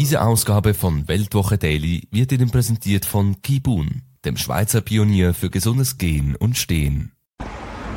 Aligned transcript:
Diese 0.00 0.22
Ausgabe 0.22 0.72
von 0.72 1.08
Weltwoche 1.08 1.58
Daily 1.58 2.08
wird 2.10 2.32
Ihnen 2.32 2.50
präsentiert 2.50 3.04
von 3.04 3.42
Kibun, 3.42 4.00
dem 4.24 4.38
Schweizer 4.38 4.80
Pionier 4.80 5.34
für 5.34 5.50
gesundes 5.50 5.98
Gehen 5.98 6.36
und 6.36 6.56
Stehen. 6.56 7.12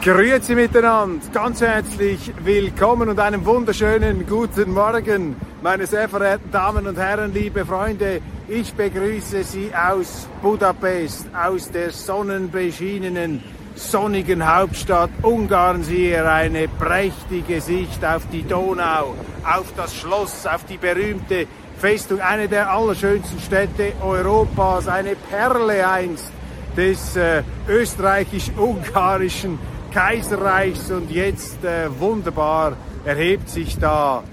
Grüezi 0.02 0.54
miteinander, 0.54 1.26
ganz 1.32 1.62
herzlich 1.62 2.34
willkommen 2.44 3.08
und 3.08 3.20
einen 3.22 3.46
wunderschönen 3.46 4.28
guten 4.28 4.74
Morgen, 4.74 5.38
meine 5.62 5.88
sehr 5.88 6.10
verehrten 6.10 6.52
Damen 6.52 6.88
und 6.88 6.98
Herren, 6.98 7.34
liebe 7.34 7.66
Freunde. 7.66 8.20
Ich 8.50 8.74
begrüße 8.74 9.46
Sie 9.46 9.72
aus 9.74 10.28
Budapest, 10.42 11.28
aus 11.34 11.72
der 11.72 11.94
sonnenbeschienenen, 11.94 13.42
sonnigen 13.76 14.46
Hauptstadt 14.46 15.10
Ungarns 15.22 15.88
hier. 15.88 16.30
Eine 16.30 16.68
prächtige 16.68 17.62
Sicht 17.62 18.04
auf 18.04 18.28
die 18.30 18.44
Donau, 18.44 19.16
auf 19.46 19.74
das 19.78 19.96
Schloss, 19.96 20.46
auf 20.46 20.66
die 20.66 20.78
berühmte 20.78 21.48
Festung, 21.84 22.22
eine 22.22 22.48
der 22.48 22.72
allerschönsten 22.72 23.42
Städte 23.42 23.92
Europas, 24.02 24.88
eine 24.88 25.18
Perle 25.18 25.86
einst 25.86 26.32
des 26.78 27.18
äh, 27.18 27.44
österreichisch-ungarischen 27.68 29.60
Kaiserreichs 29.94 30.90
und 30.92 31.12
jetzt 31.12 31.62
äh, 31.66 31.90
wunderbar 32.00 32.78
erhebt 33.04 33.50
sich 33.50 33.78
da 33.80 34.24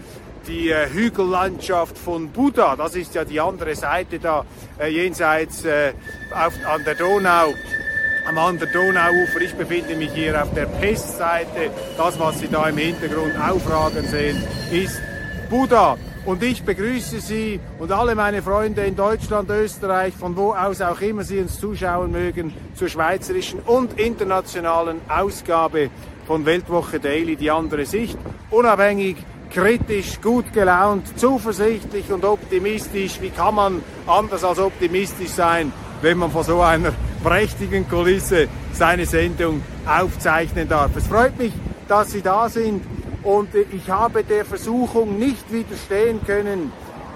die 0.46 0.70
äh, 0.70 0.88
Hügellandschaft 0.90 1.98
von 1.98 2.28
Buda. 2.28 2.76
Das 2.76 2.94
ist 2.94 3.16
ja 3.16 3.24
die 3.24 3.40
andere 3.40 3.74
Seite 3.74 4.20
da 4.20 4.44
äh, 4.78 4.86
jenseits 4.86 5.64
äh, 5.64 5.92
auf, 6.32 6.52
an 6.72 6.84
der 6.84 6.94
Donau. 6.94 7.52
Am 8.28 8.38
anderen 8.38 8.72
Donauufer. 8.72 9.40
Ich 9.40 9.54
befinde 9.56 9.96
mich 9.96 10.12
hier 10.12 10.40
auf 10.40 10.54
der 10.54 10.66
Pestseite. 10.66 11.72
Das, 11.98 12.16
was 12.20 12.38
Sie 12.38 12.46
da 12.46 12.68
im 12.68 12.76
Hintergrund 12.76 13.34
aufragen 13.36 14.06
sehen, 14.06 14.40
ist 14.70 15.02
Buda. 15.48 15.98
Und 16.26 16.42
ich 16.42 16.62
begrüße 16.62 17.18
Sie 17.20 17.58
und 17.78 17.90
alle 17.92 18.14
meine 18.14 18.42
Freunde 18.42 18.82
in 18.82 18.94
Deutschland, 18.94 19.48
Österreich, 19.48 20.14
von 20.14 20.36
wo 20.36 20.52
aus 20.52 20.82
auch 20.82 21.00
immer 21.00 21.24
Sie 21.24 21.38
uns 21.38 21.58
zuschauen 21.58 22.12
mögen, 22.12 22.52
zur 22.74 22.88
schweizerischen 22.88 23.60
und 23.60 23.98
internationalen 23.98 25.00
Ausgabe 25.08 25.88
von 26.26 26.44
Weltwoche 26.44 27.00
Daily, 27.00 27.36
die 27.36 27.50
andere 27.50 27.86
Sicht. 27.86 28.18
Unabhängig, 28.50 29.16
kritisch, 29.50 30.20
gut 30.20 30.52
gelaunt, 30.52 31.18
zuversichtlich 31.18 32.12
und 32.12 32.24
optimistisch. 32.24 33.20
Wie 33.22 33.30
kann 33.30 33.54
man 33.54 33.82
anders 34.06 34.44
als 34.44 34.58
optimistisch 34.58 35.30
sein, 35.30 35.72
wenn 36.02 36.18
man 36.18 36.30
vor 36.30 36.44
so 36.44 36.60
einer 36.60 36.92
prächtigen 37.24 37.88
Kulisse 37.88 38.46
seine 38.74 39.06
Sendung 39.06 39.62
aufzeichnen 39.86 40.68
darf? 40.68 40.94
Es 40.96 41.06
freut 41.06 41.38
mich, 41.38 41.52
dass 41.88 42.12
Sie 42.12 42.20
da 42.20 42.48
sind. 42.50 42.84
Und 43.22 43.48
ich 43.54 43.90
habe 43.90 44.24
der 44.24 44.44
Versuchung 44.44 45.18
nicht 45.18 45.52
widerstehen 45.52 46.20
können, 46.26 46.72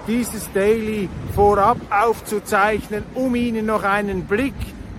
dieses 0.07 0.51
Daily 0.53 1.09
vorab 1.33 1.77
aufzuzeichnen, 1.89 3.03
um 3.15 3.33
Ihnen 3.35 3.65
noch 3.65 3.83
einen 3.83 4.25
Blick 4.25 4.53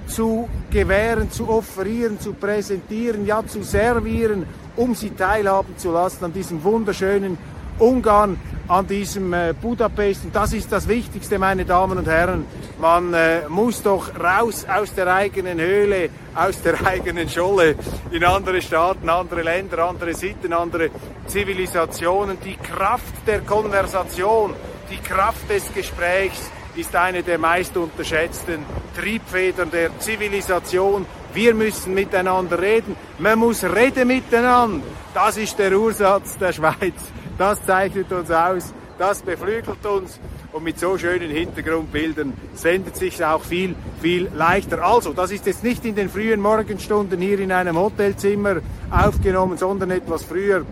zu 0.08 0.48
gewähren, 0.70 1.30
zu 1.30 1.48
offerieren, 1.48 2.18
zu 2.18 2.32
präsentieren, 2.32 3.26
ja 3.26 3.44
zu 3.46 3.62
servieren, 3.62 4.46
um 4.76 4.94
Sie 4.94 5.10
teilhaben 5.10 5.76
zu 5.78 5.92
lassen 5.92 6.24
an 6.24 6.32
diesem 6.32 6.62
wunderschönen 6.64 7.38
Ungarn, 7.78 8.38
an 8.68 8.86
diesem 8.86 9.32
äh, 9.32 9.54
Budapest. 9.60 10.24
Und 10.24 10.34
das 10.34 10.52
ist 10.52 10.70
das 10.72 10.88
Wichtigste, 10.88 11.38
meine 11.38 11.64
Damen 11.64 11.98
und 11.98 12.06
Herren. 12.06 12.44
Man 12.80 13.14
äh, 13.14 13.48
muss 13.48 13.82
doch 13.82 14.10
raus 14.18 14.66
aus 14.68 14.94
der 14.94 15.12
eigenen 15.12 15.60
Höhle, 15.60 16.10
aus 16.34 16.60
der 16.62 16.84
eigenen 16.86 17.28
Scholle 17.28 17.76
in 18.10 18.24
andere 18.24 18.60
Staaten, 18.60 19.08
andere 19.08 19.42
Länder, 19.42 19.88
andere 19.88 20.14
Sitten, 20.14 20.52
andere 20.52 20.90
Zivilisationen. 21.26 22.38
Die 22.44 22.56
Kraft 22.56 23.26
der 23.26 23.40
Konversation, 23.40 24.54
die 24.90 24.98
Kraft 24.98 25.48
des 25.48 25.72
Gesprächs 25.72 26.50
ist 26.74 26.94
eine 26.94 27.22
der 27.22 27.38
meist 27.38 27.76
unterschätzten 27.76 28.64
Triebfedern 28.98 29.70
der 29.70 29.98
Zivilisation. 29.98 31.06
Wir 31.32 31.54
müssen 31.54 31.94
miteinander 31.94 32.60
reden. 32.60 32.96
Man 33.18 33.38
muss 33.38 33.64
reden 33.64 34.08
miteinander. 34.08 34.84
Das 35.14 35.38
ist 35.38 35.58
der 35.58 35.78
Ursatz 35.78 36.36
der 36.36 36.52
Schweiz. 36.52 36.94
Das 37.38 37.64
zeichnet 37.64 38.10
uns 38.12 38.30
aus, 38.30 38.72
das 38.98 39.20
beflügelt 39.20 39.84
uns 39.84 40.18
und 40.52 40.64
mit 40.64 40.78
so 40.78 40.96
schönen 40.96 41.30
Hintergrundbildern 41.30 42.32
sendet 42.54 42.96
sich 42.96 43.22
auch 43.22 43.42
viel, 43.42 43.74
viel 44.00 44.30
leichter. 44.34 44.82
Also, 44.82 45.12
das 45.12 45.30
ist 45.30 45.44
jetzt 45.46 45.62
nicht 45.62 45.84
in 45.84 45.94
den 45.94 46.08
frühen 46.08 46.40
Morgenstunden 46.40 47.20
hier 47.20 47.38
in 47.40 47.52
einem 47.52 47.76
Hotelzimmer 47.76 48.56
aufgenommen, 48.90 49.58
sondern 49.58 49.90
etwas 49.90 50.24
früher, 50.24 50.64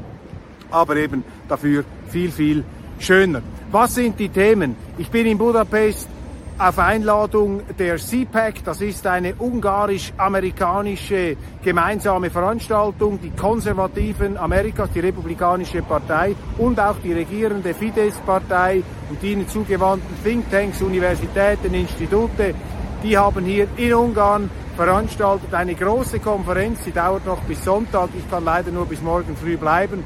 aber 0.70 0.96
eben 0.96 1.22
dafür 1.48 1.84
viel, 2.08 2.30
viel 2.30 2.64
schöner. 2.98 3.42
Was 3.70 3.96
sind 3.96 4.18
die 4.18 4.30
Themen? 4.30 4.76
Ich 4.96 5.10
bin 5.10 5.26
in 5.26 5.36
Budapest 5.36 6.08
auf 6.56 6.78
Einladung 6.78 7.62
der 7.78 7.96
CPAC, 7.96 8.62
das 8.64 8.80
ist 8.80 9.06
eine 9.06 9.34
ungarisch-amerikanische 9.34 11.36
gemeinsame 11.62 12.30
Veranstaltung, 12.30 13.20
die 13.20 13.30
Konservativen 13.30 14.36
Amerikas, 14.36 14.90
die 14.94 15.00
Republikanische 15.00 15.82
Partei 15.82 16.36
und 16.58 16.78
auch 16.78 16.96
die 17.02 17.12
regierende 17.12 17.74
Fidesz-Partei 17.74 18.84
und 19.10 19.20
die 19.20 19.32
ihnen 19.32 19.48
zugewandten 19.48 20.14
Thinktanks, 20.22 20.80
Universitäten, 20.80 21.74
Institute, 21.74 22.54
die 23.02 23.18
haben 23.18 23.44
hier 23.44 23.66
in 23.76 23.94
Ungarn 23.94 24.48
veranstaltet. 24.76 25.52
Eine 25.52 25.74
große 25.74 26.20
Konferenz, 26.20 26.84
die 26.84 26.92
dauert 26.92 27.26
noch 27.26 27.40
bis 27.40 27.64
Sonntag, 27.64 28.10
ich 28.16 28.30
kann 28.30 28.44
leider 28.44 28.70
nur 28.70 28.86
bis 28.86 29.02
morgen 29.02 29.36
früh 29.36 29.56
bleiben. 29.56 30.04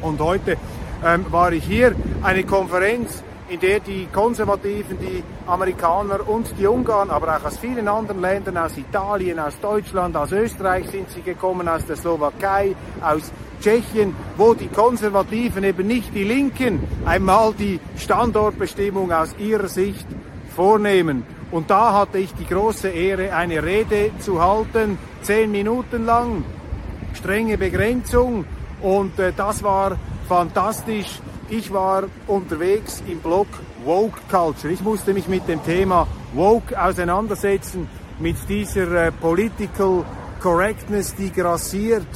Und 0.00 0.18
heute 0.20 0.56
ähm, 1.04 1.26
war 1.30 1.52
ich 1.52 1.64
hier, 1.64 1.94
eine 2.22 2.44
Konferenz, 2.44 3.22
in 3.48 3.60
der 3.60 3.80
die 3.80 4.06
Konservativen, 4.12 4.98
die 4.98 5.22
Amerikaner 5.46 6.28
und 6.28 6.46
die 6.58 6.66
Ungarn, 6.66 7.10
aber 7.10 7.36
auch 7.36 7.44
aus 7.44 7.58
vielen 7.58 7.88
anderen 7.88 8.20
Ländern, 8.20 8.58
aus 8.58 8.76
Italien, 8.76 9.38
aus 9.38 9.58
Deutschland, 9.60 10.16
aus 10.16 10.32
Österreich 10.32 10.86
sind 10.90 11.10
sie 11.10 11.22
gekommen, 11.22 11.68
aus 11.68 11.84
der 11.86 11.96
Slowakei, 11.96 12.76
aus 13.00 13.32
Tschechien, 13.60 14.14
wo 14.36 14.54
die 14.54 14.68
Konservativen 14.68 15.64
eben 15.64 15.86
nicht 15.86 16.14
die 16.14 16.24
Linken 16.24 16.80
einmal 17.06 17.54
die 17.54 17.80
Standortbestimmung 17.96 19.10
aus 19.12 19.34
ihrer 19.38 19.68
Sicht 19.68 20.06
vornehmen. 20.54 21.24
Und 21.50 21.70
da 21.70 21.94
hatte 21.94 22.18
ich 22.18 22.34
die 22.34 22.46
große 22.46 22.88
Ehre, 22.88 23.34
eine 23.34 23.62
Rede 23.62 24.10
zu 24.18 24.42
halten, 24.42 24.98
zehn 25.22 25.50
Minuten 25.50 26.04
lang, 26.04 26.44
strenge 27.14 27.56
Begrenzung. 27.56 28.44
Und 28.82 29.18
äh, 29.18 29.32
das 29.34 29.62
war 29.62 29.96
fantastisch 30.28 31.20
ich 31.50 31.72
war 31.72 32.04
unterwegs 32.26 33.02
im 33.06 33.20
Blog 33.20 33.46
Woke 33.84 34.20
Culture. 34.30 34.72
Ich 34.72 34.82
musste 34.82 35.14
mich 35.14 35.28
mit 35.28 35.48
dem 35.48 35.62
Thema 35.64 36.06
Woke 36.34 36.80
auseinandersetzen, 36.80 37.88
mit 38.18 38.36
dieser 38.48 39.06
äh, 39.06 39.12
Political 39.12 40.04
Correctness, 40.40 41.14
die 41.14 41.32
grassiert, 41.32 42.06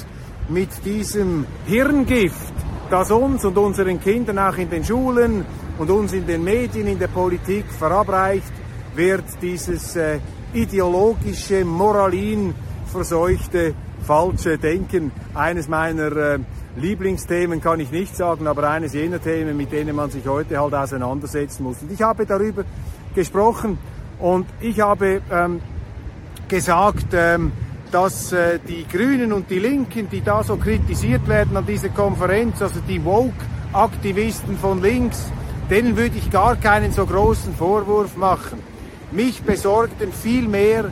mit 0.48 0.84
diesem 0.84 1.46
Hirngift, 1.66 2.52
das 2.90 3.10
uns 3.10 3.44
und 3.44 3.56
unseren 3.56 4.00
Kindern 4.00 4.38
auch 4.38 4.56
in 4.56 4.68
den 4.68 4.84
Schulen 4.84 5.46
und 5.78 5.90
uns 5.90 6.12
in 6.12 6.26
den 6.26 6.44
Medien, 6.44 6.86
in 6.86 6.98
der 6.98 7.08
Politik 7.08 7.64
verabreicht 7.66 8.52
wird, 8.94 9.24
dieses 9.40 9.96
äh, 9.96 10.18
ideologische, 10.52 11.64
moralin 11.64 12.54
verseuchte, 12.86 13.74
falsche 14.02 14.58
Denken. 14.58 15.12
Eines 15.34 15.68
meiner 15.68 16.16
äh, 16.16 16.38
Lieblingsthemen 16.76 17.60
kann 17.60 17.80
ich 17.80 17.90
nicht 17.90 18.16
sagen, 18.16 18.46
aber 18.46 18.70
eines 18.70 18.94
jener 18.94 19.20
Themen, 19.20 19.56
mit 19.56 19.72
denen 19.72 19.94
man 19.94 20.10
sich 20.10 20.26
heute 20.26 20.58
halt 20.58 20.74
auseinandersetzen 20.74 21.64
muss. 21.64 21.82
Und 21.82 21.92
ich 21.92 22.00
habe 22.02 22.24
darüber 22.24 22.64
gesprochen 23.14 23.78
und 24.18 24.46
ich 24.60 24.80
habe 24.80 25.20
ähm, 25.30 25.60
gesagt, 26.48 27.06
ähm, 27.12 27.52
dass 27.90 28.32
äh, 28.32 28.58
die 28.66 28.86
Grünen 28.88 29.32
und 29.32 29.50
die 29.50 29.58
Linken, 29.58 30.08
die 30.08 30.22
da 30.22 30.42
so 30.42 30.56
kritisiert 30.56 31.28
werden 31.28 31.56
an 31.56 31.66
dieser 31.66 31.90
Konferenz, 31.90 32.62
also 32.62 32.80
die 32.88 33.04
Woke-Aktivisten 33.04 34.56
von 34.56 34.80
links, 34.80 35.26
denen 35.70 35.96
würde 35.96 36.16
ich 36.16 36.30
gar 36.30 36.56
keinen 36.56 36.92
so 36.92 37.04
großen 37.04 37.54
Vorwurf 37.54 38.16
machen. 38.16 38.58
Mich 39.10 39.42
besorgten 39.42 40.10
vielmehr 40.10 40.90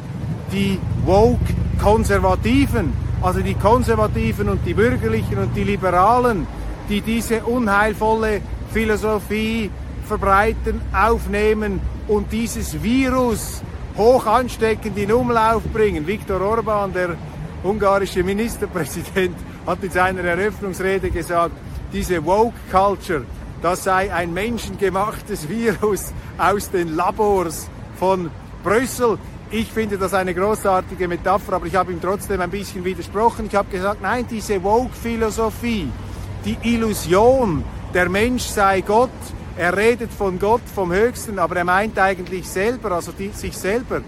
die 0.52 0.78
Woke 1.06 1.40
Konservativen, 1.80 2.92
also 3.22 3.40
die 3.40 3.54
Konservativen 3.54 4.48
und 4.48 4.64
die 4.64 4.74
Bürgerlichen 4.74 5.38
und 5.38 5.54
die 5.54 5.64
Liberalen, 5.64 6.46
die 6.88 7.00
diese 7.00 7.42
unheilvolle 7.42 8.40
Philosophie 8.72 9.70
verbreiten, 10.06 10.80
aufnehmen 10.92 11.80
und 12.08 12.32
dieses 12.32 12.82
Virus 12.82 13.62
hoch 13.96 14.26
ansteckend 14.26 14.96
in 14.96 15.12
Umlauf 15.12 15.62
bringen. 15.72 16.06
Viktor 16.06 16.40
Orban, 16.40 16.92
der 16.92 17.16
ungarische 17.62 18.22
Ministerpräsident, 18.22 19.36
hat 19.66 19.82
in 19.82 19.90
seiner 19.90 20.24
Eröffnungsrede 20.24 21.10
gesagt, 21.10 21.52
diese 21.92 22.24
Woke 22.24 22.56
Culture, 22.70 23.24
das 23.62 23.84
sei 23.84 24.12
ein 24.12 24.32
menschengemachtes 24.32 25.48
Virus 25.48 26.12
aus 26.38 26.70
den 26.70 26.96
Labors 26.96 27.68
von 27.98 28.30
Brüssel. 28.64 29.18
Ich 29.52 29.72
finde 29.72 29.98
das 29.98 30.14
eine 30.14 30.32
großartige 30.32 31.08
Metapher, 31.08 31.54
aber 31.54 31.66
ich 31.66 31.74
habe 31.74 31.90
ihm 31.90 32.00
trotzdem 32.00 32.40
ein 32.40 32.50
bisschen 32.50 32.84
widersprochen. 32.84 33.46
Ich 33.46 33.56
habe 33.56 33.68
gesagt, 33.68 34.00
nein, 34.00 34.24
diese 34.30 34.62
Woke-Philosophie, 34.62 35.88
die 36.44 36.56
Illusion, 36.62 37.64
der 37.92 38.08
Mensch 38.08 38.44
sei 38.44 38.80
Gott, 38.82 39.10
er 39.56 39.76
redet 39.76 40.12
von 40.12 40.38
Gott, 40.38 40.60
vom 40.72 40.92
Höchsten, 40.92 41.40
aber 41.40 41.56
er 41.56 41.64
meint 41.64 41.98
eigentlich 41.98 42.48
selber, 42.48 42.92
also 42.92 43.10
die, 43.10 43.30
sich 43.30 43.56
selber, 43.56 44.02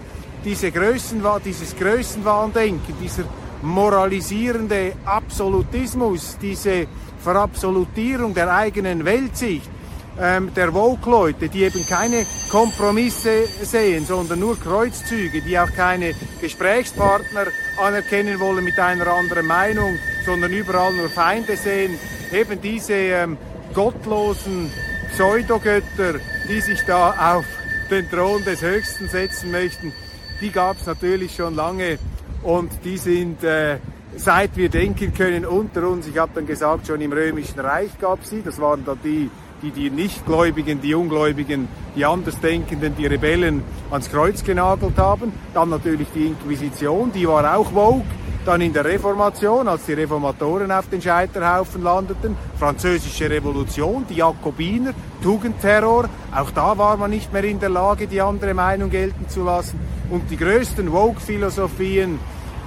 diese 0.45 0.71
Größenwahn, 0.71 1.41
dieses 1.43 1.75
Größenwahndenken, 1.75 2.95
dieser 3.01 3.25
moralisierende 3.61 4.93
Absolutismus, 5.03 6.37
diese 6.41 6.87
Verabsolutierung 7.19 8.33
der 8.33 8.55
eigenen 8.55 9.03
Weltsicht, 9.03 9.69
der 10.15 10.73
Woke-Leute, 10.73 11.49
die 11.49 11.63
eben 11.63 11.85
keine 11.87 12.25
Kompromisse 12.49 13.47
sehen, 13.63 14.05
sondern 14.05 14.39
nur 14.39 14.59
Kreuzzüge, 14.59 15.41
die 15.41 15.57
auch 15.57 15.71
keine 15.71 16.13
Gesprächspartner 16.39 17.47
anerkennen 17.77 18.39
wollen 18.39 18.63
mit 18.63 18.77
einer 18.77 19.07
anderen 19.07 19.47
Meinung, 19.47 19.97
sondern 20.25 20.51
überall 20.51 20.93
nur 20.93 21.09
Feinde 21.09 21.57
sehen, 21.57 21.97
eben 22.31 22.61
diese 22.61 22.93
ähm, 22.93 23.37
gottlosen 23.73 24.71
Pseudogötter, 25.13 26.19
die 26.47 26.61
sich 26.61 26.81
da 26.85 27.35
auf 27.35 27.45
den 27.89 28.09
Thron 28.09 28.43
des 28.43 28.61
Höchsten 28.61 29.07
setzen 29.07 29.51
möchten, 29.51 29.93
die 30.41 30.51
gab 30.51 30.77
es 30.79 30.85
natürlich 30.85 31.35
schon 31.35 31.55
lange 31.55 31.97
und 32.43 32.71
die 32.83 32.97
sind, 32.97 33.43
äh, 33.43 33.77
seit 34.15 34.55
wir 34.57 34.69
denken 34.69 35.13
können, 35.13 35.45
unter 35.45 35.87
uns. 35.87 36.07
Ich 36.07 36.17
habe 36.17 36.31
dann 36.35 36.45
gesagt, 36.45 36.87
schon 36.87 37.01
im 37.01 37.13
Römischen 37.13 37.59
Reich 37.59 37.91
gab 37.99 38.23
es 38.23 38.29
sie. 38.29 38.41
Das 38.41 38.59
waren 38.59 38.83
da 38.85 38.95
die, 39.01 39.29
die 39.63 39.71
die 39.71 39.89
Nichtgläubigen, 39.89 40.81
die 40.81 40.93
Ungläubigen, 40.93 41.69
die 41.95 42.05
Andersdenkenden, 42.05 42.95
die 42.97 43.07
Rebellen 43.07 43.63
ans 43.89 44.11
Kreuz 44.11 44.43
genagelt 44.43 44.97
haben. 44.97 45.31
Dann 45.53 45.69
natürlich 45.69 46.07
die 46.13 46.27
Inquisition, 46.27 47.11
die 47.13 47.27
war 47.27 47.57
auch 47.57 47.73
woke. 47.73 48.03
Dann 48.45 48.59
in 48.59 48.73
der 48.73 48.83
Reformation, 48.83 49.69
als 49.69 49.85
die 49.85 49.93
Reformatoren 49.93 50.69
auf 50.69 50.89
den 50.89 51.01
Scheiterhaufen 51.01 51.81
landeten, 51.81 52.35
französische 52.59 53.29
Revolution, 53.29 54.05
die 54.09 54.15
Jakobiner, 54.15 54.91
Tugendterror, 55.21 56.09
auch 56.35 56.51
da 56.51 56.77
war 56.77 56.97
man 56.97 57.11
nicht 57.11 57.31
mehr 57.31 57.45
in 57.45 57.61
der 57.61 57.69
Lage, 57.69 58.05
die 58.05 58.19
andere 58.19 58.53
Meinung 58.53 58.89
gelten 58.89 59.29
zu 59.29 59.45
lassen. 59.45 59.79
Und 60.09 60.29
die 60.29 60.35
größten 60.35 60.91
Woke-Philosophien 60.91 62.19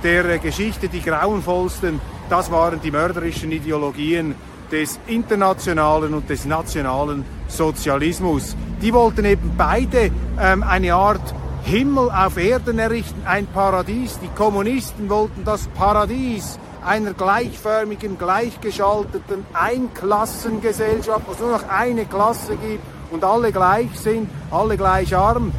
der 0.03 0.39
Geschichte, 0.39 0.89
die 0.89 1.03
grauenvollsten, 1.03 2.01
das 2.31 2.51
waren 2.51 2.81
die 2.81 2.91
mörderischen 2.91 3.53
Ideologien 3.53 4.35
des 4.71 4.99
internationalen 5.07 6.15
und 6.15 6.29
des 6.29 6.45
nationalen 6.45 7.25
Sozialismus. 7.49 8.57
Die 8.83 8.93
wollten 8.93 9.25
eben 9.25 9.53
beide 9.57 10.11
ähm, 10.41 10.63
eine 10.63 10.95
Art 10.95 11.35
Himmel 11.65 12.11
auf 12.11 12.37
Erden 12.37 12.79
errichten, 12.79 13.23
ein 13.25 13.47
Paradies. 13.47 14.19
Die 14.21 14.29
Kommunisten 14.29 15.09
wollten 15.09 15.45
das 15.45 15.67
Paradies 15.69 16.59
einer 16.85 17.13
gleichförmigen, 17.13 18.17
gleichgeschalteten 18.19 19.45
Einklassengesellschaft, 19.53 21.27
wo 21.27 21.33
es 21.33 21.41
nur 21.41 21.51
noch 21.51 21.69
eine 21.69 22.05
Klasse 22.05 22.57
gibt 22.57 22.85
und 23.11 23.25
alle 23.25 23.51
gleich 23.51 23.91
sind, 23.99 24.29
alle 24.51 24.77
gleich 24.77 25.17
arm. 25.17 25.53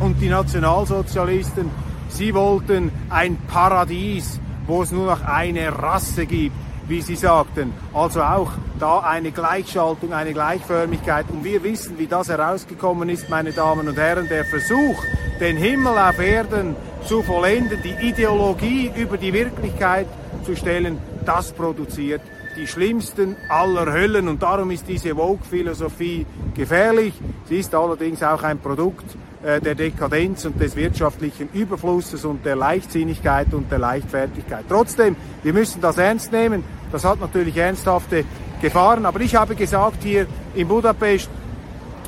Und 0.00 0.20
die 0.20 0.28
Nationalsozialisten, 0.28 1.70
sie 2.08 2.34
wollten 2.34 2.90
ein 3.08 3.38
Paradies, 3.46 4.40
wo 4.66 4.82
es 4.82 4.90
nur 4.90 5.06
noch 5.06 5.22
eine 5.24 5.80
Rasse 5.80 6.26
gibt 6.26 6.56
wie 6.88 7.02
Sie 7.02 7.16
sagten. 7.16 7.72
Also 7.92 8.22
auch 8.22 8.50
da 8.78 9.00
eine 9.00 9.30
Gleichschaltung, 9.32 10.12
eine 10.12 10.32
Gleichförmigkeit. 10.32 11.26
Und 11.30 11.44
wir 11.44 11.62
wissen, 11.62 11.98
wie 11.98 12.06
das 12.06 12.28
herausgekommen 12.28 13.08
ist, 13.08 13.28
meine 13.28 13.52
Damen 13.52 13.88
und 13.88 13.96
Herren. 13.96 14.28
Der 14.28 14.44
Versuch, 14.44 14.96
den 15.40 15.56
Himmel 15.56 15.98
auf 15.98 16.18
Erden 16.18 16.76
zu 17.04 17.22
vollenden, 17.22 17.80
die 17.82 18.08
Ideologie 18.08 18.90
über 18.96 19.16
die 19.16 19.32
Wirklichkeit 19.32 20.06
zu 20.44 20.54
stellen, 20.56 20.98
das 21.24 21.52
produziert 21.52 22.20
die 22.56 22.66
schlimmsten 22.66 23.36
aller 23.48 23.92
Höllen. 23.92 24.28
Und 24.28 24.42
darum 24.42 24.70
ist 24.70 24.88
diese 24.88 25.14
Vogue-Philosophie 25.14 26.26
gefährlich. 26.54 27.12
Sie 27.48 27.58
ist 27.58 27.74
allerdings 27.74 28.22
auch 28.22 28.42
ein 28.42 28.58
Produkt 28.58 29.04
der 29.42 29.74
Dekadenz 29.74 30.44
und 30.44 30.60
des 30.60 30.74
wirtschaftlichen 30.76 31.48
Überflusses 31.52 32.24
und 32.24 32.44
der 32.44 32.56
Leichtsinnigkeit 32.56 33.52
und 33.52 33.70
der 33.70 33.78
Leichtfertigkeit. 33.78 34.64
Trotzdem, 34.68 35.14
wir 35.42 35.52
müssen 35.52 35.80
das 35.80 35.98
ernst 35.98 36.32
nehmen. 36.32 36.64
Das 36.90 37.04
hat 37.04 37.20
natürlich 37.20 37.56
ernsthafte 37.56 38.24
Gefahren. 38.60 39.06
Aber 39.06 39.20
ich 39.20 39.36
habe 39.36 39.54
gesagt 39.54 40.02
hier 40.02 40.26
in 40.54 40.66
Budapest, 40.66 41.28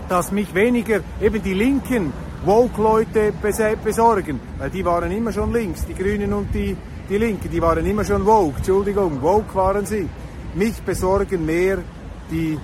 dass 0.09 0.33
mich 0.33 0.55
weniger 0.55 1.01
eben 1.21 1.43
die 1.43 1.55
linken 1.55 2.13
Woke-Leute 2.45 3.33
besorgen, 3.83 4.41
weil 4.59 4.71
die 4.71 4.85
waren 4.85 5.11
immer 5.11 5.33
schon 5.33 5.53
links, 5.53 5.85
die 5.87 5.95
Grünen 5.95 6.33
und 6.33 6.55
die, 6.55 6.77
die 7.09 7.19
Linken, 7.19 7.51
die 7.51 7.61
waren 7.61 7.85
immer 7.85 8.05
schon 8.05 8.25
woke, 8.25 8.59
Entschuldigung, 8.59 9.21
woke 9.21 9.55
waren 9.55 9.85
sie. 9.85 10.09
Mich 10.55 10.81
besorgen 10.83 11.45
mehr 11.45 11.79
die 12.31 12.59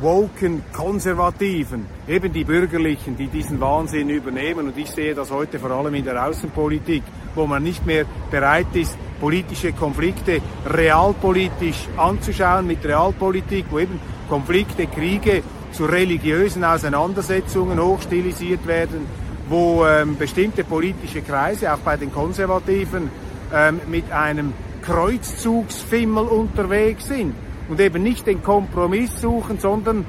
woken 0.00 0.62
Konservativen, 0.72 1.86
eben 2.06 2.32
die 2.32 2.44
Bürgerlichen, 2.44 3.16
die 3.16 3.26
diesen 3.26 3.60
Wahnsinn 3.60 4.10
übernehmen. 4.10 4.66
Und 4.66 4.78
ich 4.78 4.90
sehe 4.90 5.14
das 5.14 5.30
heute 5.30 5.58
vor 5.58 5.70
allem 5.70 5.94
in 5.94 6.04
der 6.04 6.26
Außenpolitik, 6.26 7.02
wo 7.34 7.46
man 7.46 7.62
nicht 7.62 7.84
mehr 7.86 8.04
bereit 8.30 8.74
ist, 8.74 8.96
politische 9.20 9.72
Konflikte 9.72 10.40
realpolitisch 10.66 11.88
anzuschauen 11.96 12.66
mit 12.66 12.84
Realpolitik, 12.84 13.66
wo 13.70 13.78
eben 13.78 14.00
Konflikte, 14.28 14.86
Kriege 14.86 15.42
zu 15.72 15.86
religiösen 15.86 16.64
Auseinandersetzungen 16.64 17.80
hochstilisiert 17.80 18.66
werden, 18.66 19.06
wo 19.48 19.84
ähm, 19.86 20.16
bestimmte 20.16 20.64
politische 20.64 21.22
Kreise, 21.22 21.72
auch 21.72 21.78
bei 21.78 21.96
den 21.96 22.12
Konservativen, 22.12 23.10
ähm, 23.52 23.80
mit 23.88 24.10
einem 24.12 24.52
Kreuzzugsfimmel 24.82 26.24
unterwegs 26.24 27.08
sind 27.08 27.34
und 27.68 27.80
eben 27.80 28.02
nicht 28.02 28.26
den 28.26 28.42
Kompromiss 28.42 29.20
suchen, 29.20 29.58
sondern 29.58 30.04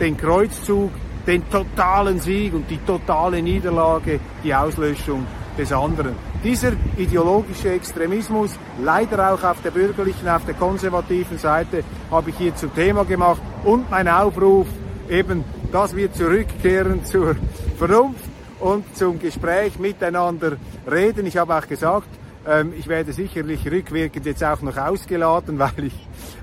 den 0.00 0.16
Kreuzzug, 0.16 0.90
den 1.26 1.48
totalen 1.48 2.20
Sieg 2.20 2.54
und 2.54 2.68
die 2.70 2.78
totale 2.78 3.40
Niederlage, 3.42 4.20
die 4.42 4.54
Auslöschung 4.54 5.26
des 5.56 5.72
anderen. 5.72 6.14
Dieser 6.42 6.72
ideologische 6.96 7.70
Extremismus, 7.70 8.50
leider 8.82 9.32
auch 9.32 9.42
auf 9.42 9.62
der 9.62 9.70
bürgerlichen, 9.70 10.28
auf 10.28 10.44
der 10.44 10.54
konservativen 10.54 11.38
Seite, 11.38 11.84
habe 12.10 12.30
ich 12.30 12.36
hier 12.36 12.54
zum 12.54 12.74
Thema 12.74 13.04
gemacht 13.04 13.40
und 13.64 13.90
mein 13.90 14.08
Aufruf 14.08 14.66
eben, 15.08 15.44
dass 15.72 15.94
wir 15.96 16.12
zurückkehren 16.12 17.04
zur 17.04 17.36
Vernunft 17.78 18.24
und 18.60 18.96
zum 18.96 19.18
Gespräch 19.18 19.78
miteinander 19.78 20.56
reden. 20.90 21.26
Ich 21.26 21.36
habe 21.36 21.56
auch 21.56 21.66
gesagt, 21.66 22.08
ich 22.76 22.88
werde 22.88 23.12
sicherlich 23.12 23.70
rückwirkend 23.70 24.26
jetzt 24.26 24.44
auch 24.44 24.60
noch 24.62 24.76
ausgeladen, 24.76 25.58
weil 25.58 25.84
ich 25.84 25.94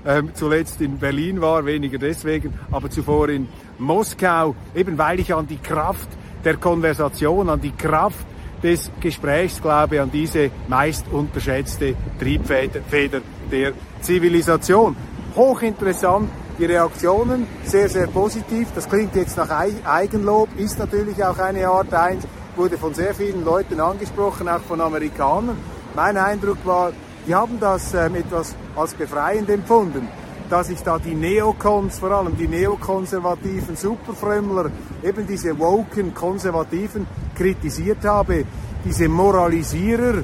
ähm, 0.06 0.30
zuletzt 0.34 0.80
in 0.80 0.98
Berlin 0.98 1.40
war, 1.40 1.64
weniger 1.64 1.98
deswegen, 1.98 2.54
aber 2.70 2.90
zuvor 2.90 3.28
in 3.28 3.48
Moskau, 3.78 4.54
eben 4.74 4.98
weil 4.98 5.20
ich 5.20 5.32
an 5.34 5.46
die 5.46 5.58
Kraft 5.58 6.08
der 6.44 6.56
Konversation, 6.56 7.48
an 7.48 7.60
die 7.60 7.72
Kraft 7.72 8.26
des 8.62 8.90
Gesprächs 9.00 9.60
glaube, 9.60 10.00
an 10.00 10.10
diese 10.10 10.50
meist 10.68 11.06
unterschätzte 11.10 11.94
Triebfeder 12.18 13.20
der 13.50 13.72
Zivilisation. 14.00 14.96
Hochinteressant, 15.34 16.28
die 16.58 16.66
Reaktionen 16.66 17.46
sehr, 17.64 17.88
sehr 17.88 18.06
positiv. 18.06 18.68
Das 18.74 18.88
klingt 18.88 19.16
jetzt 19.16 19.36
nach 19.36 19.50
Eigenlob, 19.84 20.48
ist 20.58 20.78
natürlich 20.78 21.24
auch 21.24 21.38
eine 21.38 21.66
Art 21.66 21.92
eins, 21.92 22.24
wurde 22.56 22.76
von 22.78 22.94
sehr 22.94 23.14
vielen 23.14 23.44
Leuten 23.44 23.80
angesprochen, 23.80 24.48
auch 24.48 24.60
von 24.60 24.80
Amerikanern. 24.80 25.56
Mein 25.94 26.16
Eindruck 26.16 26.64
war, 26.64 26.92
die 27.26 27.34
haben 27.34 27.60
das 27.60 27.92
ähm, 27.92 28.14
etwas 28.14 28.54
als 28.74 28.94
befreiend 28.94 29.50
empfunden, 29.50 30.08
dass 30.48 30.70
ich 30.70 30.82
da 30.82 30.98
die 30.98 31.14
Neokons, 31.14 31.98
vor 31.98 32.12
allem 32.12 32.36
die 32.36 32.48
neokonservativen 32.48 33.76
Superfrömmler, 33.76 34.70
eben 35.02 35.26
diese 35.26 35.58
woken 35.58 36.14
Konservativen 36.14 37.06
kritisiert 37.36 38.04
habe, 38.04 38.46
diese 38.84 39.08
Moralisierer, 39.08 40.22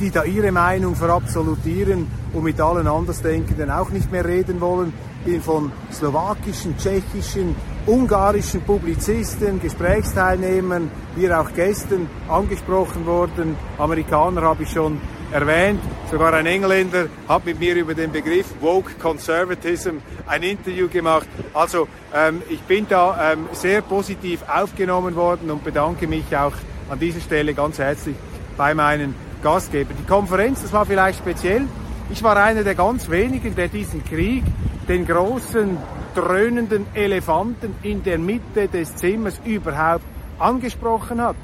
die 0.00 0.10
da 0.10 0.24
ihre 0.24 0.52
Meinung 0.52 0.94
verabsolutieren 0.94 2.06
und 2.32 2.44
mit 2.44 2.60
allen 2.60 2.86
Andersdenkenden 2.86 3.70
auch 3.70 3.90
nicht 3.90 4.10
mehr 4.12 4.24
reden 4.24 4.60
wollen. 4.60 4.92
Bin 5.24 5.40
von 5.40 5.72
slowakischen, 5.92 6.76
tschechischen, 6.78 7.56
ungarischen 7.86 8.60
Publizisten, 8.62 9.60
Gesprächsteilnehmern, 9.60 10.90
hier 11.16 11.40
auch 11.40 11.52
Gästen 11.52 12.08
angesprochen 12.28 13.06
worden. 13.06 13.56
Amerikaner 13.78 14.42
habe 14.42 14.64
ich 14.64 14.70
schon 14.70 15.00
erwähnt. 15.32 15.80
Sogar 16.10 16.32
ein 16.34 16.46
Engländer 16.46 17.06
hat 17.28 17.44
mit 17.44 17.58
mir 17.58 17.74
über 17.74 17.94
den 17.94 18.12
Begriff 18.12 18.46
Woke 18.60 18.92
Conservatism 19.00 19.96
ein 20.26 20.42
Interview 20.42 20.88
gemacht. 20.88 21.26
Also 21.52 21.88
ähm, 22.14 22.42
ich 22.48 22.60
bin 22.62 22.86
da 22.88 23.32
ähm, 23.32 23.48
sehr 23.52 23.82
positiv 23.82 24.42
aufgenommen 24.48 25.16
worden 25.16 25.50
und 25.50 25.64
bedanke 25.64 26.06
mich 26.06 26.36
auch 26.36 26.54
an 26.88 26.98
dieser 27.00 27.20
Stelle 27.20 27.54
ganz 27.54 27.78
herzlich 27.78 28.14
bei 28.56 28.74
meinen 28.74 29.25
Gastgebern. 29.42 29.96
Die 30.00 30.06
Konferenz, 30.06 30.62
das 30.62 30.72
war 30.72 30.86
vielleicht 30.86 31.18
speziell. 31.18 31.66
Ich 32.10 32.22
war 32.22 32.36
einer 32.36 32.62
der 32.62 32.74
ganz 32.74 33.10
wenigen, 33.10 33.54
der 33.54 33.68
diesen 33.68 34.04
Krieg, 34.04 34.44
den 34.88 35.06
großen 35.06 35.76
dröhnenden 36.14 36.86
Elefanten 36.94 37.74
in 37.82 38.02
der 38.02 38.18
Mitte 38.18 38.68
des 38.68 38.96
Zimmers 38.96 39.40
überhaupt 39.44 40.04
angesprochen 40.38 41.20
hat. 41.20 41.36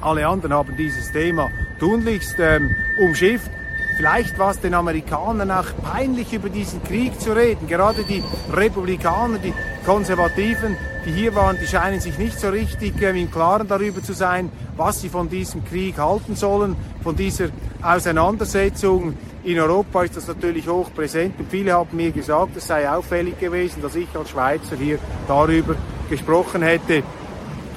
Alle 0.00 0.26
anderen 0.26 0.54
haben 0.54 0.76
dieses 0.76 1.10
Thema 1.10 1.50
tunlichst 1.80 2.36
ähm, 2.38 2.74
umschifft. 2.98 3.50
Vielleicht 3.96 4.38
war 4.38 4.50
es 4.50 4.60
den 4.60 4.74
Amerikanern 4.74 5.50
auch 5.50 5.66
peinlich, 5.82 6.32
über 6.32 6.50
diesen 6.50 6.82
Krieg 6.84 7.18
zu 7.18 7.32
reden. 7.32 7.66
Gerade 7.66 8.04
die 8.04 8.22
Republikaner, 8.52 9.38
die 9.38 9.54
Konservativen, 9.86 10.76
die 11.06 11.12
hier 11.12 11.34
waren, 11.34 11.56
die 11.58 11.66
scheinen 11.66 12.00
sich 12.00 12.18
nicht 12.18 12.38
so 12.38 12.50
richtig 12.50 13.00
äh, 13.00 13.18
im 13.18 13.30
Klaren 13.30 13.66
darüber 13.66 14.02
zu 14.02 14.12
sein, 14.12 14.50
was 14.76 15.00
sie 15.00 15.08
von 15.08 15.30
diesem 15.30 15.64
Krieg 15.64 15.96
halten 15.96 16.36
sollen, 16.36 16.76
von 17.02 17.16
dieser 17.16 17.48
Auseinandersetzung. 17.80 19.14
In 19.44 19.58
Europa 19.58 20.02
ist 20.02 20.16
das 20.16 20.26
natürlich 20.26 20.68
hoch 20.68 20.90
präsent 20.94 21.38
und 21.38 21.50
viele 21.50 21.72
haben 21.72 21.96
mir 21.96 22.10
gesagt, 22.10 22.56
es 22.56 22.66
sei 22.66 22.90
auffällig 22.90 23.38
gewesen, 23.38 23.80
dass 23.80 23.94
ich 23.94 24.08
als 24.14 24.30
Schweizer 24.30 24.76
hier 24.76 24.98
darüber 25.26 25.74
gesprochen 26.10 26.62
hätte, 26.62 27.02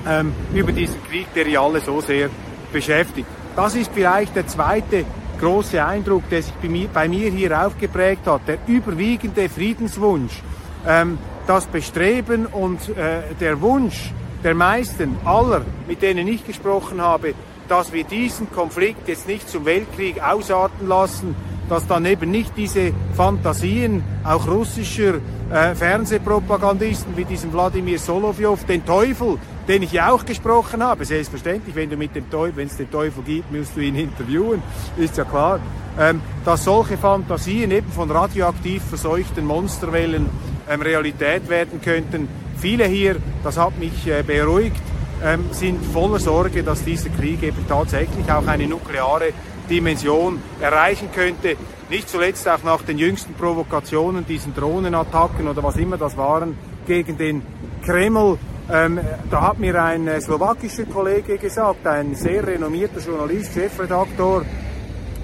ähm, 0.08 0.34
über 0.54 0.74
diesen 0.74 1.02
Krieg, 1.04 1.34
der 1.34 1.48
ja 1.48 1.62
alle 1.62 1.80
so 1.80 2.02
sehr 2.02 2.30
beschäftigt. 2.74 3.28
Das 3.56 3.76
ist 3.76 3.92
vielleicht 3.94 4.36
der 4.36 4.48
zweite 4.48 5.06
große 5.40 5.84
Eindruck, 5.84 6.30
der 6.30 6.44
sich 6.44 6.54
bei 6.56 6.68
mir, 6.68 6.88
bei 6.88 7.08
mir 7.08 7.30
hier 7.32 7.66
aufgeprägt 7.66 8.28
hat, 8.28 8.42
der 8.48 8.58
überwiegende 8.68 9.50
Friedenswunsch, 9.50 10.42
ähm, 10.88 11.18
das 11.48 11.66
Bestreben 11.66 12.46
und 12.46 12.90
äh, 12.90 13.22
der 13.40 13.60
Wunsch 13.62 14.14
der 14.44 14.56
meisten, 14.56 15.18
aller, 15.26 15.62
mit 15.88 16.02
denen 16.02 16.28
ich 16.28 16.46
gesprochen 16.46 17.02
habe, 17.02 17.34
dass 17.68 17.92
wir 17.92 18.04
diesen 18.04 18.52
Konflikt 18.52 19.08
jetzt 19.08 19.28
nicht 19.28 19.50
zum 19.50 19.66
Weltkrieg 19.66 20.22
ausarten 20.22 20.88
lassen, 20.88 21.36
dass 21.70 21.88
dann 21.88 22.06
eben 22.06 22.32
nicht 22.32 22.54
diese 22.58 22.92
Fantasien 23.16 24.04
auch 24.24 24.48
russischer 24.48 25.16
äh, 25.52 25.76
Fernsehpropagandisten 25.76 27.16
wie 27.16 27.26
diesem 27.26 27.54
Wladimir 27.54 28.00
Solovjov 28.00 28.66
den 28.66 28.86
Teufel 28.86 29.38
den 29.70 29.84
ich 29.84 29.92
ja 29.92 30.12
auch 30.12 30.26
gesprochen 30.26 30.84
habe. 30.84 31.06
Selbstverständlich, 31.06 31.76
wenn 31.76 31.92
du 31.92 31.96
mit 31.96 32.16
dem 32.16 32.30
Teufel, 32.30 32.58
wenn 32.58 32.68
es 32.68 32.76
den 32.76 32.90
Teufel 32.90 33.22
gibt, 33.24 33.52
musst 33.52 33.76
du 33.76 33.82
ihn 33.82 33.96
interviewen, 33.96 34.64
ist 34.98 35.16
ja 35.16 35.24
klar. 35.24 35.60
Ähm, 35.98 36.22
dass 36.44 36.64
solche 36.64 36.98
Fantasien 36.98 37.70
eben 37.70 37.92
von 37.92 38.10
radioaktiv 38.10 38.82
verseuchten 38.84 39.46
Monsterwellen 39.46 40.28
ähm, 40.68 40.82
Realität 40.82 41.50
werden 41.50 41.82
könnten. 41.82 42.28
Viele 42.58 42.86
hier, 42.86 43.18
das 43.44 43.58
hat 43.58 43.78
mich 43.78 44.08
äh, 44.08 44.24
beruhigt, 44.24 44.82
ähm, 45.24 45.46
sind 45.52 45.86
voller 45.94 46.20
Sorge, 46.20 46.64
dass 46.64 46.84
dieser 46.84 47.10
Krieg 47.10 47.44
eben 47.44 47.68
tatsächlich 47.68 48.32
auch 48.32 48.48
eine 48.48 48.66
nukleare 48.66 49.34
Dimension 49.70 50.42
erreichen 50.60 51.10
könnte. 51.14 51.56
Nicht 51.90 52.10
zuletzt 52.10 52.48
auch 52.48 52.64
nach 52.64 52.82
den 52.82 52.98
jüngsten 52.98 53.34
Provokationen, 53.34 54.26
diesen 54.26 54.54
Drohnenattacken 54.54 55.48
oder 55.48 55.64
was 55.64 55.76
immer 55.78 55.98
das 55.98 56.18
waren, 56.18 56.58
gegen 56.86 57.18
den 57.18 57.42
Kreml 57.86 58.38
ähm, 58.72 59.00
da 59.32 59.42
hat 59.42 59.58
mir 59.58 59.84
ein 59.84 60.08
äh, 60.08 60.22
slowakischer 60.22 60.86
Kollege 60.86 61.40
gesagt, 61.40 61.88
ein 61.88 62.14
sehr 62.14 62.46
renommierter 62.46 63.00
Journalist, 63.00 63.52
Chefredaktor, 63.56 64.46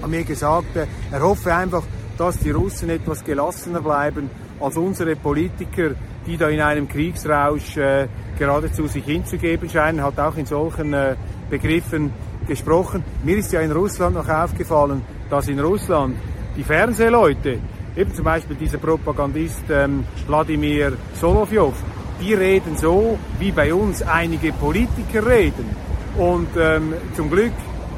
hat 0.02 0.10
mir 0.10 0.24
gesagt, 0.24 0.74
äh, 0.74 0.86
er 1.12 1.20
hoffe 1.20 1.54
einfach, 1.54 1.84
dass 2.18 2.38
die 2.40 2.50
Russen 2.50 2.90
etwas 2.90 3.22
gelassener 3.22 3.82
bleiben 3.82 4.30
als 4.58 4.76
unsere 4.76 5.14
Politiker, 5.14 5.90
die 6.26 6.36
da 6.36 6.48
in 6.48 6.60
einem 6.60 6.88
Kriegsrausch 6.88 7.76
äh, 7.76 8.08
geradezu 8.36 8.88
sich 8.88 9.04
hinzugeben 9.04 9.70
scheinen, 9.70 10.02
hat 10.02 10.18
auch 10.18 10.36
in 10.36 10.46
solchen 10.46 10.92
äh, 10.92 11.14
Begriffen 11.48 12.12
gesprochen. 12.46 13.04
Mir 13.24 13.38
ist 13.38 13.52
ja 13.52 13.60
in 13.60 13.72
Russland 13.72 14.14
noch 14.14 14.28
aufgefallen, 14.28 15.02
dass 15.30 15.48
in 15.48 15.60
Russland 15.60 16.16
die 16.56 16.64
Fernsehleute, 16.64 17.58
eben 17.96 18.14
zum 18.14 18.24
Beispiel 18.24 18.56
dieser 18.56 18.78
Propagandist 18.78 19.64
ähm, 19.70 20.04
Wladimir 20.26 20.92
Solovjov, 21.20 21.74
die 22.20 22.34
reden 22.34 22.76
so, 22.76 23.18
wie 23.38 23.52
bei 23.52 23.72
uns 23.74 24.02
einige 24.02 24.52
Politiker 24.52 25.26
reden. 25.26 25.76
Und 26.16 26.48
ähm, 26.58 26.94
zum 27.14 27.30
Glück 27.30 27.52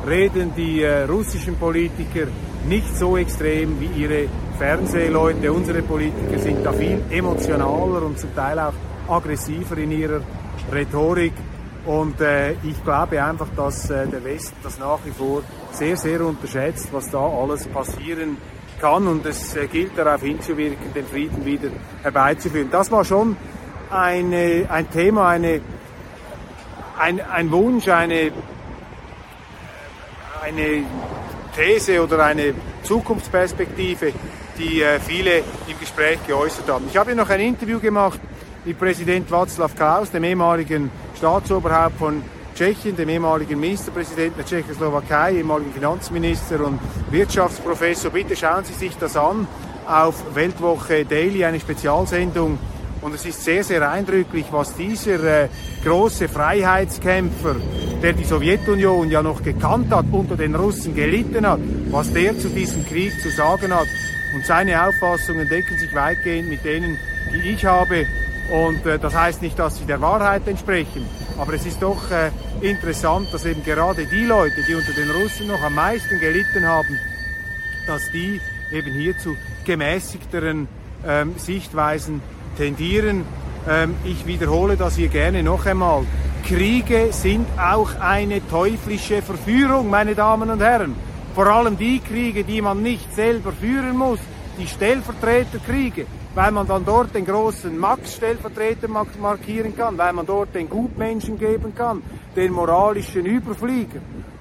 reden 0.07 0.52
die 0.57 0.83
äh, 0.83 1.05
russischen 1.05 1.57
Politiker 1.57 2.26
nicht 2.69 2.97
so 2.97 3.17
extrem 3.17 3.81
wie 3.81 4.02
ihre 4.02 4.28
Fernsehleute. 4.59 5.52
Unsere 5.52 5.83
Politiker 5.83 6.38
sind 6.38 6.64
da 6.64 6.73
viel 6.73 7.00
emotionaler 7.11 8.02
und 8.02 8.19
zum 8.19 8.35
Teil 8.35 8.59
auch 8.59 8.73
aggressiver 9.09 9.78
in 9.78 9.93
ihrer 9.93 10.21
Rhetorik. 10.73 11.33
Und 11.88 12.21
äh, 12.21 12.52
ich 12.64 12.85
glaube 12.85 13.25
einfach, 13.25 13.49
dass 13.57 13.88
äh, 13.88 14.07
der 14.07 14.23
Westen 14.23 14.59
das 14.62 14.78
nach 14.78 14.99
wie 15.07 15.11
vor 15.11 15.42
sehr, 15.73 15.97
sehr 15.97 16.21
unterschätzt, 16.21 16.90
was 16.92 17.11
da 17.11 17.18
alles 17.18 17.66
passieren 17.66 18.37
kann. 18.78 19.07
Und 19.07 19.25
es 19.25 19.57
äh, 19.57 19.66
gilt 19.68 19.97
darauf 19.97 20.21
hinzuwirken, 20.21 20.92
den 20.92 21.07
Frieden 21.07 21.47
wieder 21.47 21.71
herbeizuführen. 22.02 22.68
Das 22.71 22.90
war 22.92 23.07
schon 23.07 23.38
eine, 23.88 24.66
ein 24.68 24.90
Thema, 24.90 25.30
eine, 25.30 25.62
ein, 26.99 27.23
ein 27.23 27.50
Wunsch, 27.50 27.88
eine, 27.88 28.33
eine 30.42 30.85
These 31.57 32.02
oder 32.02 32.23
eine 32.23 32.52
Zukunftsperspektive, 32.83 34.12
die 34.59 34.83
äh, 34.83 35.00
viele 35.00 35.38
im 35.38 35.80
Gespräch 35.80 36.18
geäußert 36.26 36.68
haben. 36.68 36.85
Ich 36.90 36.99
habe 36.99 37.14
noch 37.14 37.30
ein 37.30 37.40
Interview 37.40 37.80
gemacht 37.80 38.21
mit 38.69 38.79
Präsident 38.79 39.31
Václav 39.31 39.75
Klaus, 39.75 40.11
dem 40.11 40.25
ehemaligen 40.25 40.91
Staatsoberhaupt 41.17 41.97
von 41.97 42.23
Tschechien, 42.55 42.95
dem 42.95 43.09
ehemaligen 43.09 43.59
Ministerpräsidenten 43.59 44.37
der 44.37 44.45
Tschechoslowakei, 44.45 45.37
ehemaligen 45.37 45.73
Finanzminister 45.73 46.63
und 46.67 46.79
Wirtschaftsprofessor. 47.11 48.11
Bitte 48.11 48.37
schauen 48.37 48.65
Sie 48.65 48.75
sich 48.75 48.95
das 48.99 49.17
an 49.17 49.49
auf 49.87 50.35
Weltwoche 50.35 51.07
Daily, 51.07 51.47
eine 51.47 51.61
Spezialsendung 51.61 52.59
und 53.01 53.15
es 53.15 53.25
ist 53.25 53.43
sehr, 53.43 53.65
sehr 53.65 53.91
eindrücklich, 53.91 54.45
was 54.51 54.77
dieser 54.77 55.45
äh, 55.45 55.49
große 55.83 56.29
Freiheitskämpfer, 56.29 57.57
der 58.03 58.13
die 58.13 58.25
Sowjetunion 58.25 59.11
ja 59.11 59.23
noch 59.23 59.43
gekannt 59.43 59.91
hat, 59.95 60.05
unter 60.13 60.37
den 60.37 60.55
Russen 60.55 60.95
gelitten 60.95 61.47
hat, 61.47 61.61
was 61.91 62.13
der 62.13 62.39
zu 62.39 62.51
diesem 62.51 62.85
Krieg 62.85 63.19
zu 63.23 63.31
sagen 63.31 63.75
hat. 63.75 63.89
Und 64.35 64.45
seine 64.45 64.87
Auffassungen 64.87 65.49
decken 65.49 65.79
sich 65.79 65.95
weitgehend 65.95 66.51
mit 66.51 66.67
denen, 66.67 66.99
die 67.33 67.53
ich 67.53 67.65
habe. 67.65 68.05
Und 68.50 68.87
äh, 68.87 68.99
das 68.99 69.14
heißt 69.14 69.43
nicht, 69.43 69.59
dass 69.59 69.78
sie 69.78 69.85
der 69.85 70.00
Wahrheit 70.00 70.47
entsprechen. 70.49 71.07
Aber 71.38 71.52
es 71.55 71.67
ist 71.67 71.83
doch 71.83 72.11
äh, 72.11 72.31
interessant, 72.67 73.28
dass 73.33 73.45
eben 73.45 73.62
gerade 73.62 74.07
die 74.07 74.25
Leute, 74.25 74.62
die 74.67 74.75
unter 74.75 74.93
den 74.93 75.11
Russen 75.11 75.47
noch 75.49 75.62
am 75.62 75.75
meisten 75.75 76.19
gelitten 76.19 76.67
haben, 76.67 76.99
dass 77.87 78.11
die 78.11 78.40
eben 78.73 78.93
hier 78.93 79.17
zu 79.19 79.37
gemäßigteren 79.64 80.69
ähm, 81.07 81.35
Sichtweisen 81.37 82.23
tendieren. 82.57 83.25
Ähm, 83.69 83.95
ich 84.05 84.26
wiederhole 84.26 84.76
das 84.76 84.97
hier 84.97 85.09
gerne 85.09 85.43
noch 85.43 85.67
einmal. 85.67 86.05
Kriege 86.47 87.09
sind 87.12 87.47
auch 87.59 88.00
eine 88.00 88.47
teuflische 88.49 89.21
Verführung, 89.21 89.90
meine 89.90 90.14
Damen 90.14 90.50
und 90.50 90.62
Herren. 90.62 90.95
Vor 91.35 91.47
allem 91.47 91.76
die 91.76 92.00
Kriege, 92.00 92.45
die 92.45 92.62
man 92.62 92.83
nicht 92.83 93.14
selber 93.14 93.52
führen 93.52 93.97
muss, 93.97 94.19
die 94.59 94.67
Stellvertreterkriege, 94.67 96.07
weil 96.38 96.52
man 96.52 96.68
dann 96.68 96.85
dort 96.85 97.12
den 97.16 97.26
großen 97.26 97.76
Max-Stellvertreter 97.76 98.87
markieren 98.87 99.76
kann, 99.76 99.99
weil 99.99 100.12
man 100.12 100.25
dort 100.25 100.54
den 100.54 100.71
Gutmenschen 100.71 101.37
geben 101.37 101.75
kann, 101.75 102.00
den 102.37 102.52
moralischen 102.52 103.26
Überflieger. 103.26 103.99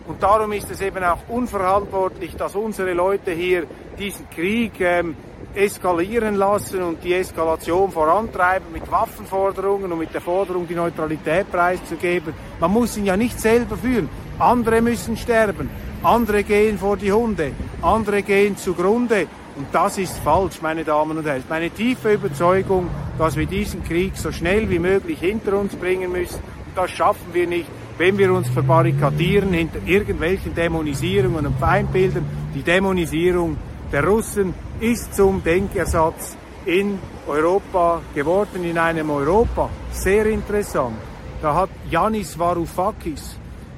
Und 0.07 0.21
darum 0.21 0.51
ist 0.51 0.69
es 0.69 0.79
eben 0.81 1.03
auch 1.03 1.27
unverantwortlich, 1.27 2.35
dass 2.35 2.53
unsere 2.53 2.93
Leute 2.93 3.31
hier 3.31 3.65
diesen 3.97 4.29
Krieg 4.29 4.79
ähm, 4.79 5.15
eskalieren 5.55 6.35
lassen 6.35 6.83
und 6.83 7.03
die 7.03 7.15
Eskalation 7.15 7.91
vorantreiben 7.91 8.71
mit 8.71 8.91
Waffenforderungen 8.91 9.91
und 9.91 9.97
mit 9.97 10.13
der 10.13 10.21
Forderung, 10.21 10.67
die 10.67 10.75
Neutralität 10.75 11.51
preiszugeben. 11.51 12.31
Man 12.59 12.73
muss 12.73 12.95
ihn 12.95 13.05
ja 13.05 13.17
nicht 13.17 13.39
selber 13.39 13.75
führen. 13.75 14.07
Andere 14.37 14.83
müssen 14.83 15.17
sterben, 15.17 15.67
andere 16.03 16.43
gehen 16.43 16.77
vor 16.77 16.95
die 16.95 17.11
Hunde, 17.11 17.53
andere 17.81 18.21
gehen 18.21 18.55
zugrunde. 18.55 19.25
Und 19.57 19.67
das 19.71 19.97
ist 19.97 20.17
falsch, 20.19 20.61
meine 20.61 20.83
Damen 20.83 21.17
und 21.17 21.25
Herren. 21.25 21.43
Meine 21.49 21.71
tiefe 21.71 22.13
Überzeugung, 22.13 22.89
dass 23.17 23.35
wir 23.35 23.47
diesen 23.47 23.83
Krieg 23.83 24.15
so 24.15 24.31
schnell 24.31 24.69
wie 24.69 24.77
möglich 24.77 25.19
hinter 25.19 25.57
uns 25.57 25.75
bringen 25.75 26.11
müssen. 26.11 26.35
Und 26.35 26.75
das 26.77 26.91
schaffen 26.91 27.33
wir 27.33 27.47
nicht, 27.47 27.67
wenn 27.97 28.19
wir 28.19 28.31
uns 28.31 28.47
verbarrikadieren 28.49 29.51
hinter 29.53 29.79
irgendwelchen 29.83 30.53
Dämonisierungen 30.53 31.47
und 31.47 31.57
Feindbildern. 31.57 32.23
Die 32.53 32.61
Dämonisierung 32.61 33.57
der 33.91 34.05
Russen 34.05 34.53
ist 34.79 35.15
zum 35.15 35.43
Denkersatz 35.43 36.37
in 36.65 36.99
Europa 37.25 38.01
geworden, 38.13 38.63
in 38.63 38.77
einem 38.77 39.09
Europa. 39.09 39.71
Sehr 39.91 40.27
interessant. 40.27 40.97
Da 41.41 41.55
hat 41.55 41.69
Yanis 41.89 42.37
Varoufakis, 42.37 43.37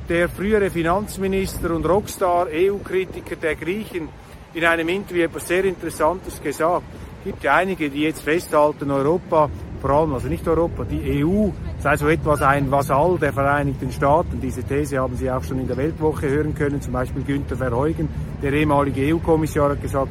der 0.09 0.27
frühere 0.27 0.69
Finanzminister 0.69 1.74
und 1.74 1.86
Rockstar, 1.86 2.48
EU-Kritiker 2.51 3.38
der 3.38 3.55
Griechen, 3.55 4.09
in 4.53 4.65
einem 4.65 4.89
Interview 4.89 5.24
etwas 5.24 5.48
sehr 5.48 5.63
Interessantes 5.65 6.41
gesagt. 6.41 6.84
Es 7.20 7.25
gibt 7.25 7.44
ja 7.44 7.56
einige, 7.56 7.89
die 7.89 8.01
jetzt 8.01 8.22
festhalten, 8.22 8.89
Europa, 8.89 9.50
vor 9.82 9.89
allem 9.91 10.13
also 10.13 10.27
nicht 10.27 10.48
Europa, 10.48 10.84
die 10.84 11.24
EU 11.24 11.50
sei 11.79 11.96
so 11.98 12.08
etwas 12.08 12.41
ein 12.41 12.70
Vasall 12.72 13.18
der 13.20 13.34
Vereinigten 13.34 13.91
Staaten. 13.91 14.39
Diese 14.41 14.63
These 14.63 15.00
haben 15.00 15.15
Sie 15.15 15.29
auch 15.29 15.44
schon 15.44 15.60
in 15.60 15.68
der 15.68 15.77
Weltwoche 15.77 16.29
hören 16.29 16.56
können, 16.56 16.82
zum 16.82 16.94
Beispiel 16.94 17.24
Günther 17.24 17.56
Verheugen, 17.56 18.10
der 18.41 18.53
ehemalige 18.53 19.13
EU-Kommissar, 19.13 19.72
hat 19.72 19.82
gesagt, 19.82 20.10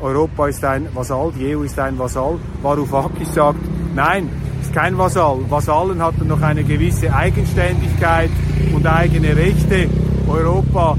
Europa 0.00 0.48
ist 0.48 0.64
ein 0.64 0.88
Vasall, 0.94 1.32
die 1.36 1.56
EU 1.56 1.62
ist 1.62 1.78
ein 1.78 1.98
Vasall. 1.98 2.38
Varoufakis 2.62 3.34
sagt, 3.34 3.58
nein, 3.94 4.28
ist 4.60 4.72
kein 4.72 4.96
Vasall. 4.96 5.38
Vasallen 5.48 6.02
hatten 6.02 6.28
noch 6.28 6.42
eine 6.42 6.62
gewisse 6.62 7.12
Eigenständigkeit 7.12 8.30
und 8.74 8.86
eigene 8.86 9.36
Rechte. 9.36 9.88
Europa, 10.28 10.96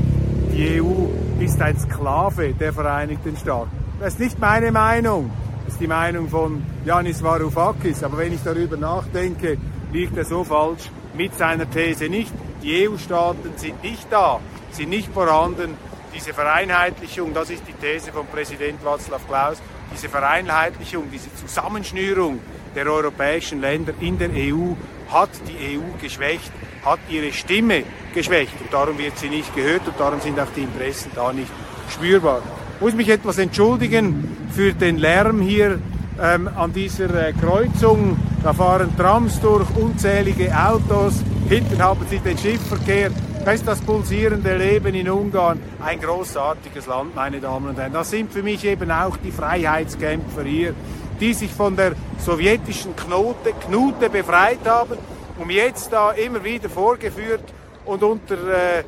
die 0.51 0.81
EU 0.81 1.28
ist 1.41 1.61
ein 1.61 1.79
Sklave 1.79 2.53
der 2.53 2.73
Vereinigten 2.73 3.37
Staaten. 3.37 3.71
Das 3.99 4.13
ist 4.13 4.19
nicht 4.19 4.39
meine 4.39 4.71
Meinung. 4.71 5.31
Das 5.63 5.75
ist 5.75 5.81
die 5.81 5.87
Meinung 5.87 6.27
von 6.27 6.63
Yanis 6.85 7.23
Varoufakis. 7.23 8.03
Aber 8.03 8.17
wenn 8.17 8.33
ich 8.33 8.43
darüber 8.43 8.75
nachdenke, 8.75 9.57
liegt 9.93 10.17
er 10.17 10.25
so 10.25 10.43
falsch 10.43 10.89
mit 11.13 11.37
seiner 11.37 11.69
These 11.69 12.09
nicht. 12.09 12.33
Die 12.61 12.87
EU-Staaten 12.87 13.53
sind 13.55 13.81
nicht 13.83 14.07
da, 14.11 14.39
sind 14.71 14.89
nicht 14.89 15.13
vorhanden. 15.13 15.75
Diese 16.13 16.33
Vereinheitlichung, 16.33 17.33
das 17.33 17.49
ist 17.49 17.63
die 17.67 17.73
These 17.73 18.11
von 18.11 18.27
Präsident 18.27 18.79
Václav 18.83 19.21
Klaus, 19.27 19.61
diese 19.93 20.09
Vereinheitlichung, 20.09 21.05
diese 21.11 21.33
Zusammenschnürung 21.35 22.39
der 22.75 22.87
europäischen 22.87 23.61
Länder 23.61 23.93
in 24.01 24.17
der 24.17 24.29
EU 24.31 24.73
hat 25.09 25.29
die 25.47 25.77
EU 25.77 26.01
geschwächt, 26.01 26.51
hat 26.83 26.99
ihre 27.09 27.31
Stimme 27.31 27.83
geschwächt. 28.13 28.53
Und 28.61 28.73
darum 28.73 28.97
wird 28.97 29.17
sie 29.17 29.29
nicht 29.29 29.55
gehört 29.55 29.87
und 29.87 29.99
darum 29.99 30.19
sind 30.19 30.39
auch 30.39 30.47
die 30.55 30.61
Interessen 30.61 31.11
da 31.15 31.31
nicht 31.33 31.51
spürbar. 31.89 32.41
Ich 32.75 32.81
muss 32.81 32.93
mich 32.93 33.09
etwas 33.09 33.37
entschuldigen 33.37 34.37
für 34.51 34.73
den 34.73 34.97
Lärm 34.97 35.41
hier 35.41 35.79
ähm, 36.21 36.49
an 36.55 36.73
dieser 36.73 37.27
äh, 37.27 37.33
Kreuzung. 37.33 38.17
Da 38.43 38.53
fahren 38.53 38.95
Trams 38.97 39.39
durch, 39.41 39.67
unzählige 39.75 40.51
Autos. 40.55 41.15
Hinten 41.49 41.81
haben 41.81 42.05
Sie 42.09 42.19
den 42.19 42.37
Schiffverkehr. 42.37 43.11
Das 43.43 43.55
ist 43.55 43.67
das 43.67 43.81
pulsierende 43.81 44.55
Leben 44.57 44.93
in 44.95 45.09
Ungarn. 45.09 45.59
Ein 45.83 45.99
großartiges 45.99 46.87
Land, 46.87 47.15
meine 47.15 47.39
Damen 47.39 47.69
und 47.69 47.77
Herren. 47.77 47.93
Das 47.93 48.11
sind 48.11 48.31
für 48.31 48.43
mich 48.43 48.63
eben 48.65 48.91
auch 48.91 49.17
die 49.17 49.31
Freiheitskämpfer 49.31 50.43
hier, 50.43 50.73
die 51.19 51.33
sich 51.33 51.51
von 51.51 51.75
der 51.75 51.93
sowjetischen 52.19 52.95
Knote, 52.95 53.53
Knute 53.65 54.09
befreit 54.09 54.59
haben, 54.65 54.97
um 55.37 55.49
jetzt 55.49 55.91
da 55.91 56.11
immer 56.11 56.43
wieder 56.43 56.69
vorgeführt 56.69 57.43
und 57.89 58.03
unter 58.03 58.35
äh, 58.35 58.83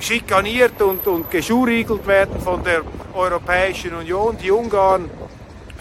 schikaniert 0.00 0.80
und, 0.80 1.06
und 1.06 1.30
geschuriegelt 1.30 2.06
werden 2.06 2.40
von 2.40 2.64
der 2.64 2.82
Europäischen 3.14 3.94
Union. 3.94 4.36
Die 4.42 4.50
Ungarn 4.50 5.10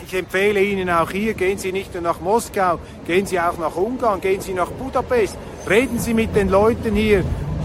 ich 0.05 0.17
empfehle 0.17 0.61
Ihnen 0.61 0.89
auch 0.89 1.09
hier, 1.09 1.33
gehen 1.33 1.57
Sie 1.57 1.71
nicht 1.71 1.93
nur 1.93 2.03
nach 2.03 2.19
Moskau, 2.19 2.79
gehen 3.07 3.25
Sie 3.25 3.39
auch 3.39 3.57
nach 3.57 3.77
Ungarn, 3.77 4.19
gehen 4.19 4.41
Sie 4.41 4.53
nach 4.53 4.69
Budapest, 4.69 5.37
reden 5.69 5.99
Sie 5.99 6.13
mit 6.13 6.35
den 6.35 6.49
Leuten 6.49 6.95
hier. 6.95 7.23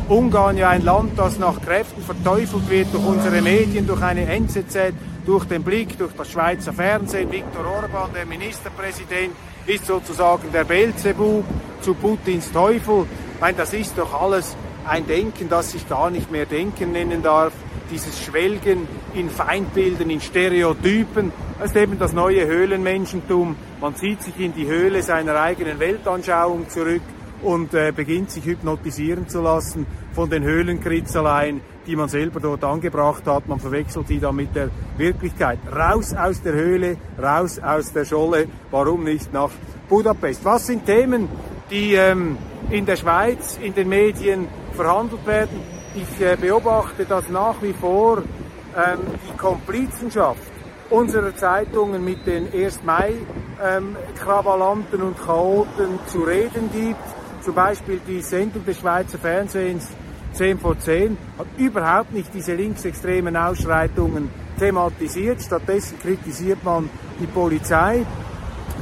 Ungarn 0.08 0.56
ja 0.56 0.68
ein 0.68 0.84
Land, 0.84 1.18
das 1.18 1.40
nach 1.40 1.60
Kräften 1.60 2.02
verteufelt 2.02 2.70
wird 2.70 2.94
durch 2.94 3.04
unsere 3.04 3.42
Medien, 3.42 3.84
durch 3.88 4.00
eine 4.00 4.26
NZZ, 4.26 4.94
durch 5.24 5.44
den 5.46 5.64
Blick, 5.64 5.98
durch 5.98 6.12
das 6.12 6.30
Schweizer 6.30 6.72
Fernsehen. 6.72 7.32
Viktor 7.32 7.66
Orban, 7.66 8.10
der 8.14 8.26
Ministerpräsident, 8.26 9.34
ist 9.66 9.86
sozusagen 9.86 10.52
der 10.52 10.62
Belzebub 10.62 11.44
zu 11.80 11.94
Putins 11.94 12.52
Teufel. 12.52 13.06
Ich 13.36 13.40
meine, 13.42 13.58
das 13.58 13.74
ist 13.74 13.98
doch 13.98 14.18
alles 14.18 14.56
ein 14.86 15.06
Denken, 15.06 15.50
das 15.50 15.72
sich 15.72 15.86
gar 15.86 16.08
nicht 16.08 16.32
mehr 16.32 16.46
Denken 16.46 16.92
nennen 16.92 17.22
darf 17.22 17.52
dieses 17.90 18.18
Schwelgen 18.24 18.88
in 19.12 19.28
Feindbildern, 19.28 20.08
in 20.08 20.22
Stereotypen. 20.22 21.32
Das 21.58 21.70
ist 21.70 21.76
eben 21.76 21.98
das 21.98 22.14
neue 22.14 22.46
Höhlenmenschentum. 22.46 23.54
Man 23.78 23.94
zieht 23.94 24.22
sich 24.22 24.40
in 24.40 24.54
die 24.54 24.66
Höhle 24.66 25.02
seiner 25.02 25.38
eigenen 25.38 25.78
Weltanschauung 25.78 26.70
zurück 26.70 27.02
und 27.42 27.74
äh, 27.74 27.92
beginnt 27.94 28.30
sich 28.30 28.46
hypnotisieren 28.46 29.28
zu 29.28 29.42
lassen 29.42 29.86
von 30.14 30.30
den 30.30 30.42
Höhlenkritzeleien, 30.42 31.60
die 31.86 31.94
man 31.94 32.08
selber 32.08 32.40
dort 32.40 32.64
angebracht 32.64 33.26
hat. 33.26 33.46
Man 33.48 33.60
verwechselt 33.60 34.08
die 34.08 34.18
dann 34.18 34.36
mit 34.36 34.56
der 34.56 34.70
Wirklichkeit. 34.96 35.58
Raus 35.70 36.14
aus 36.14 36.42
der 36.42 36.54
Höhle, 36.54 36.96
raus 37.22 37.58
aus 37.58 37.92
der 37.92 38.06
Scholle. 38.06 38.48
Warum 38.70 39.04
nicht 39.04 39.30
nach 39.32 39.50
Budapest? 39.90 40.42
Was 40.44 40.66
sind 40.66 40.86
Themen, 40.86 41.28
die 41.70 41.94
ähm, 41.94 42.36
in 42.70 42.86
der 42.86 42.96
Schweiz, 42.96 43.58
in 43.62 43.74
den 43.74 43.88
Medien 43.88 44.48
verhandelt 44.72 45.24
werden? 45.26 45.60
Ich 45.94 46.20
äh, 46.20 46.36
beobachte, 46.36 47.04
dass 47.04 47.28
nach 47.28 47.62
wie 47.62 47.72
vor 47.72 48.18
ähm, 48.18 48.98
die 49.28 49.36
Komplizenschaft 49.36 50.42
unserer 50.90 51.34
Zeitungen 51.34 52.04
mit 52.04 52.26
den 52.26 52.52
1. 52.52 52.82
Mai-Krawalanten 52.84 55.00
ähm, 55.00 55.06
und 55.06 55.18
Chaoten 55.18 55.98
zu 56.06 56.22
reden 56.22 56.70
gibt. 56.72 57.02
Zum 57.42 57.54
Beispiel 57.54 58.00
die 58.06 58.20
Sendung 58.22 58.64
des 58.64 58.78
Schweizer 58.78 59.18
Fernsehens 59.18 59.88
10 60.34 60.58
vor 60.58 60.78
10 60.78 61.16
hat 61.38 61.46
überhaupt 61.56 62.12
nicht 62.12 62.32
diese 62.34 62.54
linksextremen 62.54 63.34
Ausschreitungen 63.36 64.30
thematisiert. 64.58 65.40
Stattdessen 65.40 65.98
kritisiert 65.98 66.62
man 66.62 66.90
die 67.20 67.26
Polizei. 67.26 68.04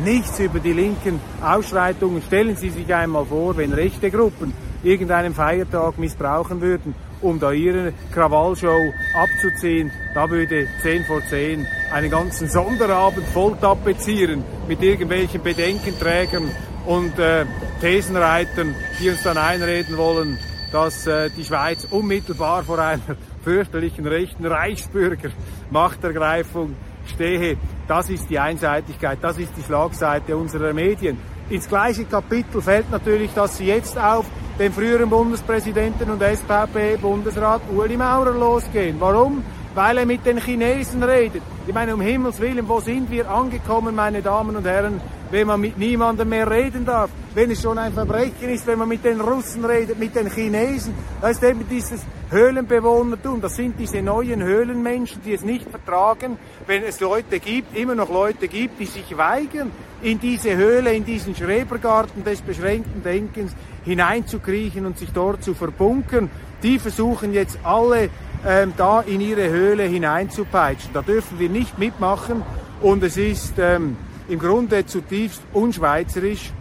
Nichts 0.02 0.40
über 0.40 0.58
die 0.58 0.72
linken 0.72 1.20
Ausschreitungen. 1.40 2.20
Stellen 2.22 2.56
Sie 2.56 2.70
sich 2.70 2.92
einmal 2.92 3.26
vor, 3.26 3.56
wenn 3.56 3.72
rechte 3.72 4.10
Gruppen 4.10 4.52
irgendeinen 4.82 5.32
Feiertag 5.34 5.98
missbrauchen 5.98 6.60
würden, 6.60 6.96
um 7.22 7.38
da 7.38 7.52
ihre 7.52 7.92
Krawallshow 8.12 8.92
abzuziehen. 9.14 9.92
Da 10.12 10.28
würde 10.28 10.66
10 10.82 11.04
vor 11.04 11.22
10 11.24 11.64
einen 11.92 12.10
ganzen 12.10 12.48
Sonderabend 12.48 13.24
voll 13.28 13.56
tapezieren 13.60 14.42
mit 14.68 14.82
irgendwelchen 14.82 15.40
Bedenkenträgern 15.42 16.50
und 16.86 17.16
äh, 17.18 17.46
Thesenreitern, 17.80 18.74
die 19.00 19.08
uns 19.10 19.22
dann 19.22 19.38
einreden 19.38 19.96
wollen, 19.96 20.40
dass 20.72 21.06
äh, 21.06 21.30
die 21.30 21.44
Schweiz 21.44 21.86
unmittelbar 21.88 22.64
vor 22.64 22.80
einer 22.80 22.98
fürchterlichen 23.44 24.06
rechten 24.06 24.44
Reichsbürger-Machtergreifung 24.44 26.74
stehe. 27.06 27.56
Das 27.86 28.08
ist 28.08 28.30
die 28.30 28.38
Einseitigkeit, 28.38 29.18
das 29.20 29.38
ist 29.38 29.52
die 29.56 29.62
Schlagseite 29.62 30.36
unserer 30.36 30.72
Medien. 30.72 31.18
Ins 31.50 31.68
gleiche 31.68 32.04
Kapitel 32.06 32.62
fällt 32.62 32.90
natürlich, 32.90 33.32
dass 33.34 33.58
sie 33.58 33.66
jetzt 33.66 33.98
auf 33.98 34.24
den 34.58 34.72
früheren 34.72 35.10
Bundespräsidenten 35.10 36.10
und 36.10 36.22
SVP-Bundesrat 36.22 37.60
Uli 37.76 37.96
Maurer 37.96 38.32
losgehen. 38.32 38.96
Warum? 38.98 39.44
Weil 39.74 39.98
er 39.98 40.06
mit 40.06 40.24
den 40.24 40.38
Chinesen 40.38 41.02
redet. 41.02 41.42
Ich 41.66 41.74
meine, 41.74 41.94
um 41.94 42.00
Himmels 42.00 42.38
Willen, 42.38 42.68
wo 42.68 42.78
sind 42.78 43.10
wir 43.10 43.28
angekommen, 43.28 43.94
meine 43.94 44.22
Damen 44.22 44.54
und 44.54 44.64
Herren, 44.64 45.00
wenn 45.32 45.48
man 45.48 45.60
mit 45.60 45.76
niemandem 45.78 46.28
mehr 46.28 46.48
reden 46.48 46.84
darf? 46.84 47.10
Wenn 47.34 47.50
es 47.50 47.60
schon 47.60 47.78
ein 47.78 47.92
Verbrechen 47.92 48.50
ist, 48.50 48.68
wenn 48.68 48.78
man 48.78 48.88
mit 48.88 49.04
den 49.04 49.20
Russen 49.20 49.64
redet, 49.64 49.98
mit 49.98 50.14
den 50.14 50.30
Chinesen. 50.30 50.94
Da 51.20 51.28
ist 51.28 51.42
eben 51.42 51.68
dieses 51.68 52.02
Höhlenbewohnertum. 52.30 53.40
Das 53.40 53.56
sind 53.56 53.78
diese 53.78 54.00
neuen 54.00 54.42
Höhlenmenschen, 54.42 55.20
die 55.24 55.32
es 55.32 55.42
nicht 55.42 55.68
vertragen, 55.68 56.38
wenn 56.68 56.84
es 56.84 57.00
Leute 57.00 57.40
gibt, 57.40 57.76
immer 57.76 57.96
noch 57.96 58.10
Leute 58.10 58.46
gibt, 58.46 58.78
die 58.78 58.86
sich 58.86 59.16
weigern, 59.16 59.72
in 60.02 60.20
diese 60.20 60.54
Höhle, 60.54 60.94
in 60.94 61.04
diesen 61.04 61.34
Schrebergarten 61.34 62.22
des 62.22 62.42
beschränkten 62.42 63.02
Denkens 63.02 63.52
hineinzukriechen 63.84 64.86
und 64.86 64.98
sich 64.98 65.10
dort 65.12 65.42
zu 65.42 65.54
verbunkern. 65.54 66.30
Die 66.62 66.78
versuchen 66.78 67.32
jetzt 67.32 67.58
alle 67.64 68.10
ähm, 68.46 68.72
da 68.76 69.00
in 69.00 69.20
ihre 69.20 69.48
Höhle 69.48 69.84
hineinzupeitschen. 69.84 70.92
Da 70.92 71.02
dürfen 71.02 71.38
wir 71.38 71.48
nicht 71.48 71.78
mitmachen 71.78 72.42
und 72.80 73.02
es 73.02 73.16
ist 73.16 73.54
ähm, 73.58 73.96
im 74.28 74.38
Grunde 74.38 74.86
zutiefst 74.86 75.42
unschweizerisch. 75.52 76.52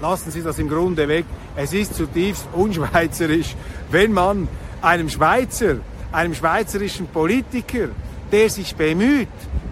Lassen 0.00 0.30
Sie 0.30 0.42
das 0.42 0.58
im 0.58 0.68
Grunde 0.68 1.08
weg. 1.08 1.24
Es 1.56 1.72
ist 1.72 1.94
zutiefst 1.94 2.46
unschweizerisch, 2.52 3.54
wenn 3.90 4.12
man 4.12 4.48
einem 4.82 5.08
Schweizer, 5.08 5.76
einem 6.12 6.34
schweizerischen 6.34 7.06
Politiker, 7.06 7.88
der 8.30 8.50
sich 8.50 8.74
bemüht, 8.74 9.28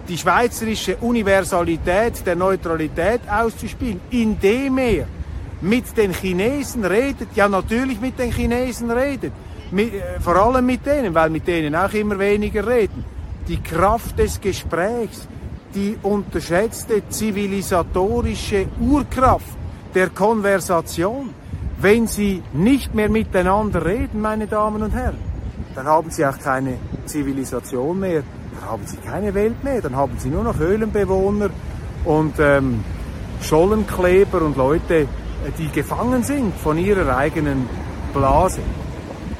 die 0.07 0.17
schweizerische 0.17 0.97
Universalität 0.97 2.25
der 2.25 2.35
Neutralität 2.35 3.21
auszuspielen, 3.29 4.01
indem 4.09 4.77
er 4.77 5.07
mit 5.61 5.95
den 5.95 6.13
Chinesen 6.13 6.83
redet, 6.83 7.29
ja 7.35 7.47
natürlich 7.47 7.99
mit 8.01 8.19
den 8.19 8.31
Chinesen 8.31 8.91
redet, 8.91 9.31
äh, 9.77 10.19
vor 10.19 10.35
allem 10.35 10.65
mit 10.65 10.85
denen, 10.85 11.13
weil 11.13 11.29
mit 11.29 11.47
denen 11.47 11.75
auch 11.75 11.93
immer 11.93 12.19
weniger 12.19 12.67
reden. 12.67 13.03
Die 13.47 13.61
Kraft 13.61 14.17
des 14.19 14.39
Gesprächs, 14.39 15.27
die 15.75 15.97
unterschätzte 16.03 17.07
zivilisatorische 17.09 18.67
Urkraft 18.79 19.57
der 19.93 20.09
Konversation, 20.09 21.29
wenn 21.79 22.07
sie 22.07 22.41
nicht 22.53 22.93
mehr 22.93 23.09
miteinander 23.09 23.85
reden, 23.85 24.21
meine 24.21 24.47
Damen 24.47 24.81
und 24.83 24.91
Herren, 24.91 25.17
dann 25.75 25.85
haben 25.85 26.09
sie 26.09 26.25
auch 26.25 26.37
keine 26.39 26.77
Zivilisation 27.05 27.99
mehr, 27.99 28.23
dann 28.55 28.69
haben 28.69 28.85
sie 28.85 28.97
keine 28.97 29.33
Welt 29.33 29.63
mehr, 29.63 29.81
dann 29.81 29.95
haben 29.95 30.17
sie 30.17 30.29
nur 30.29 30.43
noch 30.43 30.57
Höhlenbewohner 30.57 31.49
und 32.05 32.35
ähm, 32.39 32.83
Schollenkleber 33.41 34.41
und 34.41 34.55
Leute, 34.55 35.07
die 35.57 35.67
gefangen 35.69 36.23
sind 36.23 36.55
von 36.55 36.77
ihrer 36.77 37.17
eigenen 37.17 37.67
Blase. 38.13 38.61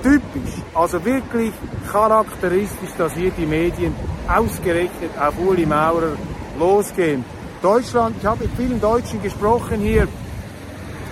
Typisch, 0.04 0.62
also 0.74 1.04
wirklich 1.06 1.54
charakteristisch, 1.90 2.90
dass 2.98 3.14
hier 3.14 3.32
die 3.32 3.46
Medien 3.46 3.96
ausgerechnet 4.28 5.12
auf 5.18 5.34
Uli 5.40 5.66
Maurer 5.66 6.18
losgehen. 6.60 7.24
Deutschland, 7.62 8.18
ich 8.20 8.26
habe 8.26 8.44
mit 8.44 8.52
vielen 8.58 8.82
Deutschen 8.82 9.24
gesprochen 9.24 9.80
hier, 9.80 10.10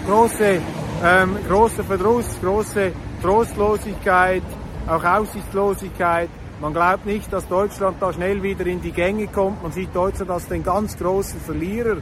große, 0.06 0.60
ähm, 1.06 1.38
großer 1.48 1.86
Verdruss, 1.86 2.26
große 2.42 2.92
Trostlosigkeit, 3.22 4.44
auch 4.88 5.04
Aussichtslosigkeit. 5.06 6.30
Man 6.60 6.74
glaubt 6.74 7.06
nicht, 7.06 7.32
dass 7.32 7.48
Deutschland 7.48 7.96
da 8.02 8.12
schnell 8.12 8.44
wieder 8.44 8.66
in 8.66 8.82
die 8.82 8.92
Gänge 8.92 9.28
kommt. 9.28 9.64
Man 9.64 9.72
sieht 9.72 9.96
Deutschland 9.96 10.32
als 10.32 10.48
den 10.48 10.64
ganz 10.64 10.98
großen 10.98 11.40
Verlierer 11.40 11.98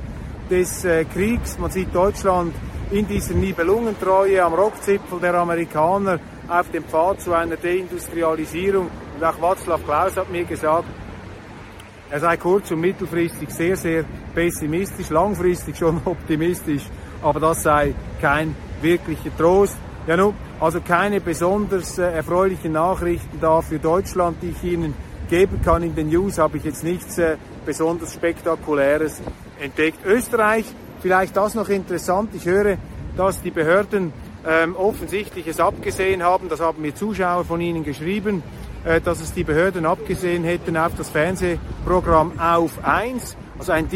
des 0.50 0.84
äh, 0.86 1.06
Kriegs. 1.06 1.60
Man 1.60 1.70
sieht 1.70 1.94
Deutschland 1.94 2.56
in 2.90 3.08
dieser 3.08 3.36
Nibelungentreue 3.36 4.44
am 4.44 4.56
Rockzipfel 4.56 5.20
der 5.20 5.36
Amerikaner 5.36 6.20
auf 6.50 6.70
dem 6.72 6.84
Pfad 6.84 7.22
zu 7.22 7.34
einer 7.34 7.56
Deindustrialisierung. 7.56 8.90
Und 9.16 9.24
auch 9.24 9.40
Václav 9.40 9.84
Klaus 9.86 10.16
hat 10.16 10.32
mir 10.32 10.46
gesagt, 10.46 10.86
er 12.12 12.20
sei 12.20 12.38
kurz- 12.38 12.72
und 12.72 12.82
mittelfristig 12.82 13.52
sehr, 13.52 13.76
sehr 13.76 14.04
pessimistisch, 14.34 15.10
langfristig 15.10 15.78
schon 15.78 16.02
optimistisch, 16.06 16.84
aber 17.22 17.40
das 17.40 17.62
sei 17.62 17.94
kein 18.20 18.56
wirklicher 18.82 19.36
Trost. 19.38 19.78
Ja, 20.08 20.18
nun, 20.18 20.34
also 20.60 20.82
keine 20.82 21.22
besonders 21.22 22.00
äh, 22.00 22.12
erfreulichen 22.12 22.72
Nachrichten 22.72 23.40
da 23.40 23.62
für 23.62 23.78
Deutschland, 23.78 24.38
die 24.42 24.50
ich 24.50 24.64
Ihnen 24.64 24.96
geben 25.30 25.62
kann. 25.64 25.84
In 25.84 25.94
den 25.94 26.10
News 26.10 26.40
habe 26.40 26.58
ich 26.58 26.64
jetzt 26.64 26.84
nichts 26.84 27.20
äh, 27.20 27.38
besonders 27.64 28.16
Spektakuläres 28.16 29.22
entdeckt. 29.60 30.04
Österreich, 30.04 30.66
vielleicht 31.02 31.38
das 31.38 31.54
noch 31.54 31.70
interessant. 31.70 32.32
Ich 32.34 32.46
höre, 32.46 32.78
dass 33.16 33.42
die 33.42 33.52
Behörden 33.52 34.14
ähm, 34.48 34.76
offensichtlich 34.76 35.48
es 35.48 35.60
abgesehen 35.60 36.24
haben, 36.24 36.50
das 36.50 36.60
haben 36.60 36.82
mir 36.82 36.96
Zuschauer 36.96 37.46
von 37.46 37.62
Ihnen 37.62 37.84
geschrieben, 37.84 38.44
äh, 38.86 39.02
dass 39.02 39.22
es 39.22 39.34
die 39.34 39.44
Behörden 39.44 39.86
abgesehen 39.86 40.44
hätten 40.44 40.78
auf 40.78 40.94
das 40.98 41.10
Fernsehprogramm 41.10 42.40
Auf 42.40 42.84
1, 42.84 43.36
also 43.58 43.72
ein 43.72 43.88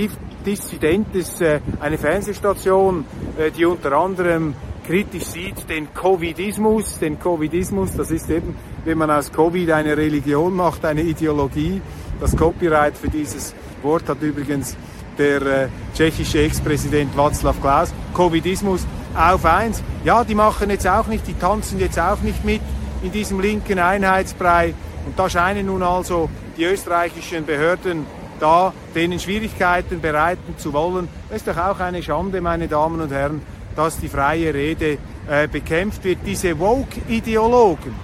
dissidentes, 0.45 1.39
äh, 1.41 1.61
eine 1.79 1.97
Fernsehstation, 1.97 3.05
äh, 3.37 3.51
die 3.51 3.65
unter 3.65 3.93
anderem 3.93 4.55
kritisch 4.85 5.23
sieht 5.23 5.69
den 5.69 5.93
Covidismus, 5.93 6.99
den 6.99 7.17
Covidismus, 7.17 7.95
das 7.95 8.11
ist 8.11 8.29
eben, 8.29 8.55
wenn 8.83 8.97
man 8.97 9.09
aus 9.09 9.31
Covid 9.31 9.71
eine 9.71 9.95
Religion 9.95 10.53
macht, 10.53 10.83
eine 10.83 11.01
Ideologie. 11.01 11.81
Das 12.19 12.35
Copyright 12.35 12.97
für 12.97 13.09
dieses 13.09 13.55
Wort 13.81 14.09
hat 14.09 14.21
übrigens 14.21 14.75
der 15.17 15.41
äh, 15.41 15.67
tschechische 15.95 16.39
Ex-Präsident 16.39 17.15
Václav 17.15 17.55
Klaus. 17.61 17.93
Covidismus 18.13 18.85
auf 19.15 19.45
eins. 19.45 19.83
Ja, 20.03 20.23
die 20.23 20.35
machen 20.35 20.69
jetzt 20.69 20.87
auch 20.87 21.07
nicht, 21.07 21.27
die 21.27 21.37
tanzen 21.37 21.79
jetzt 21.79 21.99
auch 21.99 22.21
nicht 22.21 22.43
mit 22.43 22.61
in 23.01 23.11
diesem 23.11 23.39
linken 23.39 23.79
Einheitsbrei. 23.79 24.73
Und 25.05 25.17
da 25.17 25.29
scheinen 25.29 25.65
nun 25.65 25.83
also 25.83 26.29
die 26.57 26.63
österreichischen 26.63 27.45
Behörden 27.45 28.05
da 28.39 28.73
denen 28.93 29.19
Schwierigkeiten 29.19 30.01
bereiten 30.01 30.57
zu 30.57 30.73
wollen. 30.73 31.07
Das 31.29 31.37
ist 31.37 31.47
doch 31.47 31.57
auch 31.57 31.79
eine 31.79 32.03
Schande, 32.03 32.41
meine 32.41 32.67
Damen 32.67 32.99
und 32.99 33.11
Herren, 33.11 33.41
dass 33.75 33.99
die 33.99 34.09
freie 34.09 34.53
Rede 34.53 34.97
äh, 35.29 35.47
bekämpft 35.47 36.03
wird. 36.03 36.19
Diese 36.25 36.57
Woke-Ideologen, 36.59 37.95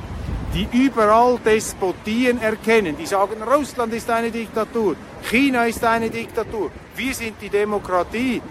die 0.53 0.67
überall 0.71 1.39
Despotien 1.45 2.41
erkennen, 2.41 2.95
die 2.97 3.05
sagen, 3.05 3.43
Russland 3.43 3.93
ist 3.93 4.09
eine 4.09 4.31
Diktatur, 4.31 4.95
China 5.23 5.65
ist 5.65 5.83
eine 5.83 6.09
Diktatur, 6.09 6.71
wir 6.95 7.13
sind 7.13 7.35
die 7.41 7.49
Demokratie, 7.49 8.41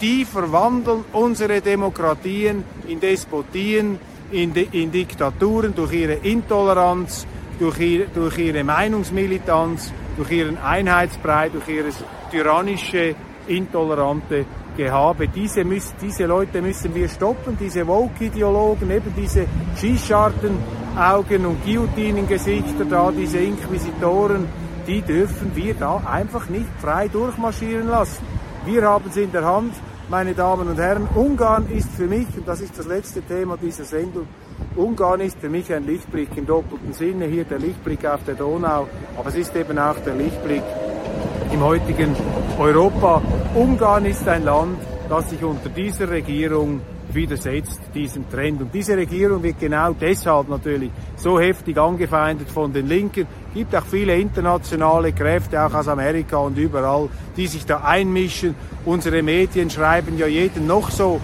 die 0.00 0.24
verwandeln 0.24 1.04
unsere 1.12 1.60
Demokratien 1.60 2.64
in 2.86 3.00
Despotien, 3.00 3.98
in, 4.30 4.52
de, 4.52 4.68
in 4.72 4.90
Diktaturen 4.92 5.74
durch 5.74 5.92
ihre 5.92 6.14
Intoleranz, 6.14 7.26
durch 7.58 7.78
ihre, 7.80 8.06
durch 8.06 8.38
ihre 8.38 8.62
Meinungsmilitanz, 8.62 9.92
durch 10.16 10.30
ihren 10.30 10.58
Einheitsbrei, 10.58 11.48
durch 11.48 11.68
ihre 11.68 11.88
tyrannische, 12.30 13.14
intolerante 13.46 14.44
Gehabe. 14.76 15.28
Diese, 15.28 15.64
müssen, 15.64 15.94
diese 16.00 16.26
Leute 16.26 16.62
müssen 16.62 16.94
wir 16.94 17.08
stoppen, 17.08 17.56
diese 17.58 17.86
Woke-Ideologen, 17.86 18.90
eben 18.90 19.12
diese 19.16 19.46
Schießscharten-Augen 19.76 21.46
und 21.46 21.64
Guillotinen-Gesichter 21.64 22.84
da, 22.84 23.10
diese 23.10 23.38
Inquisitoren, 23.38 24.46
die 24.86 25.02
dürfen 25.02 25.50
wir 25.54 25.74
da 25.74 26.02
einfach 26.06 26.48
nicht 26.48 26.68
frei 26.80 27.08
durchmarschieren 27.08 27.88
lassen. 27.88 28.37
Wir 28.64 28.82
haben 28.82 29.04
es 29.08 29.16
in 29.16 29.32
der 29.32 29.44
Hand, 29.44 29.74
meine 30.08 30.34
Damen 30.34 30.68
und 30.68 30.78
Herren. 30.78 31.08
Ungarn 31.14 31.66
ist 31.70 31.90
für 31.90 32.06
mich, 32.06 32.26
und 32.36 32.46
das 32.46 32.60
ist 32.60 32.78
das 32.78 32.86
letzte 32.86 33.22
Thema 33.22 33.56
dieser 33.56 33.84
Sendung, 33.84 34.26
Ungarn 34.76 35.20
ist 35.20 35.38
für 35.38 35.48
mich 35.48 35.72
ein 35.72 35.86
Lichtblick 35.86 36.36
im 36.36 36.46
doppelten 36.46 36.92
Sinne. 36.92 37.26
Hier 37.26 37.44
der 37.44 37.58
Lichtblick 37.58 38.04
auf 38.06 38.24
der 38.24 38.34
Donau, 38.34 38.86
aber 39.16 39.28
es 39.28 39.36
ist 39.36 39.54
eben 39.56 39.78
auch 39.78 39.96
der 40.04 40.14
Lichtblick 40.14 40.62
im 41.52 41.62
heutigen 41.62 42.14
Europa. 42.58 43.22
Ungarn 43.54 44.04
ist 44.04 44.26
ein 44.28 44.44
Land, 44.44 44.78
das 45.08 45.30
sich 45.30 45.42
unter 45.42 45.68
dieser 45.68 46.10
Regierung 46.10 46.80
widersetzt 47.14 47.80
diesem 47.94 48.28
Trend. 48.30 48.60
Und 48.60 48.74
diese 48.74 48.96
Regierung 48.96 49.42
wird 49.42 49.60
genau 49.60 49.92
deshalb 49.92 50.48
natürlich 50.48 50.90
so 51.16 51.40
heftig 51.40 51.78
angefeindet 51.78 52.50
von 52.50 52.72
den 52.72 52.86
Linken. 52.86 53.26
Es 53.48 53.54
gibt 53.54 53.74
auch 53.74 53.84
viele 53.84 54.16
internationale 54.16 55.12
Kräfte, 55.12 55.62
auch 55.62 55.74
aus 55.74 55.88
Amerika 55.88 56.36
und 56.38 56.58
überall, 56.58 57.08
die 57.36 57.46
sich 57.46 57.64
da 57.64 57.78
einmischen. 57.78 58.54
Unsere 58.84 59.22
Medien 59.22 59.70
schreiben 59.70 60.18
ja 60.18 60.26
jeden 60.26 60.66
noch 60.66 60.90
so 60.90 61.20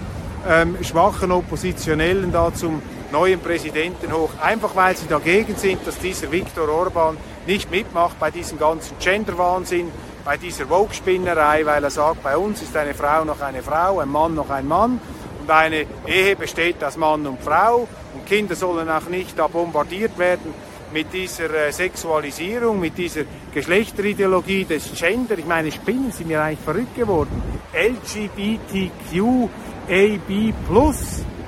ähm, 0.47 0.77
schwachen 0.81 1.31
Oppositionellen 1.31 2.31
da 2.31 2.53
zum 2.53 2.81
neuen 3.11 3.39
Präsidenten 3.39 4.11
hoch, 4.11 4.31
einfach 4.41 4.75
weil 4.75 4.95
sie 4.97 5.07
dagegen 5.07 5.55
sind, 5.55 5.85
dass 5.85 5.97
dieser 5.99 6.31
Viktor 6.31 6.67
Orban 6.67 7.17
nicht 7.47 7.71
mitmacht 7.71 8.19
bei 8.19 8.31
diesem 8.31 8.59
ganzen 8.59 8.97
Gender-Wahnsinn, 8.99 9.91
bei 10.25 10.37
dieser 10.37 10.65
Vogue-Spinnerei, 10.65 11.65
weil 11.65 11.83
er 11.83 11.91
sagt, 11.91 12.23
bei 12.23 12.35
uns 12.35 12.61
ist 12.61 12.75
eine 12.75 12.93
Frau 12.93 13.23
noch 13.23 13.39
eine 13.41 13.61
Frau, 13.61 13.99
ein 13.99 14.09
Mann 14.09 14.33
noch 14.33 14.49
ein 14.49 14.67
Mann 14.67 14.99
und 15.45 15.51
eine 15.51 15.85
Ehe 16.07 16.35
besteht 16.35 16.83
aus 16.83 16.97
Mann 16.97 17.27
und 17.27 17.39
Frau 17.39 17.87
und 18.15 18.25
Kinder 18.25 18.55
sollen 18.55 18.89
auch 18.89 19.07
nicht 19.09 19.37
da 19.37 19.45
bombardiert 19.45 20.17
werden 20.17 20.51
mit 20.91 21.13
dieser 21.13 21.53
äh, 21.53 21.71
Sexualisierung, 21.71 22.79
mit 22.79 22.97
dieser 22.97 23.25
Geschlechterideologie 23.53 24.65
des 24.65 24.91
Gender. 24.95 25.37
Ich 25.37 25.45
meine, 25.45 25.71
Spinnen 25.71 26.11
sind 26.11 26.29
mir 26.29 26.41
eigentlich 26.41 26.61
verrückt 26.61 26.95
geworden. 26.95 27.43
LGBTQAB+. 27.73 28.89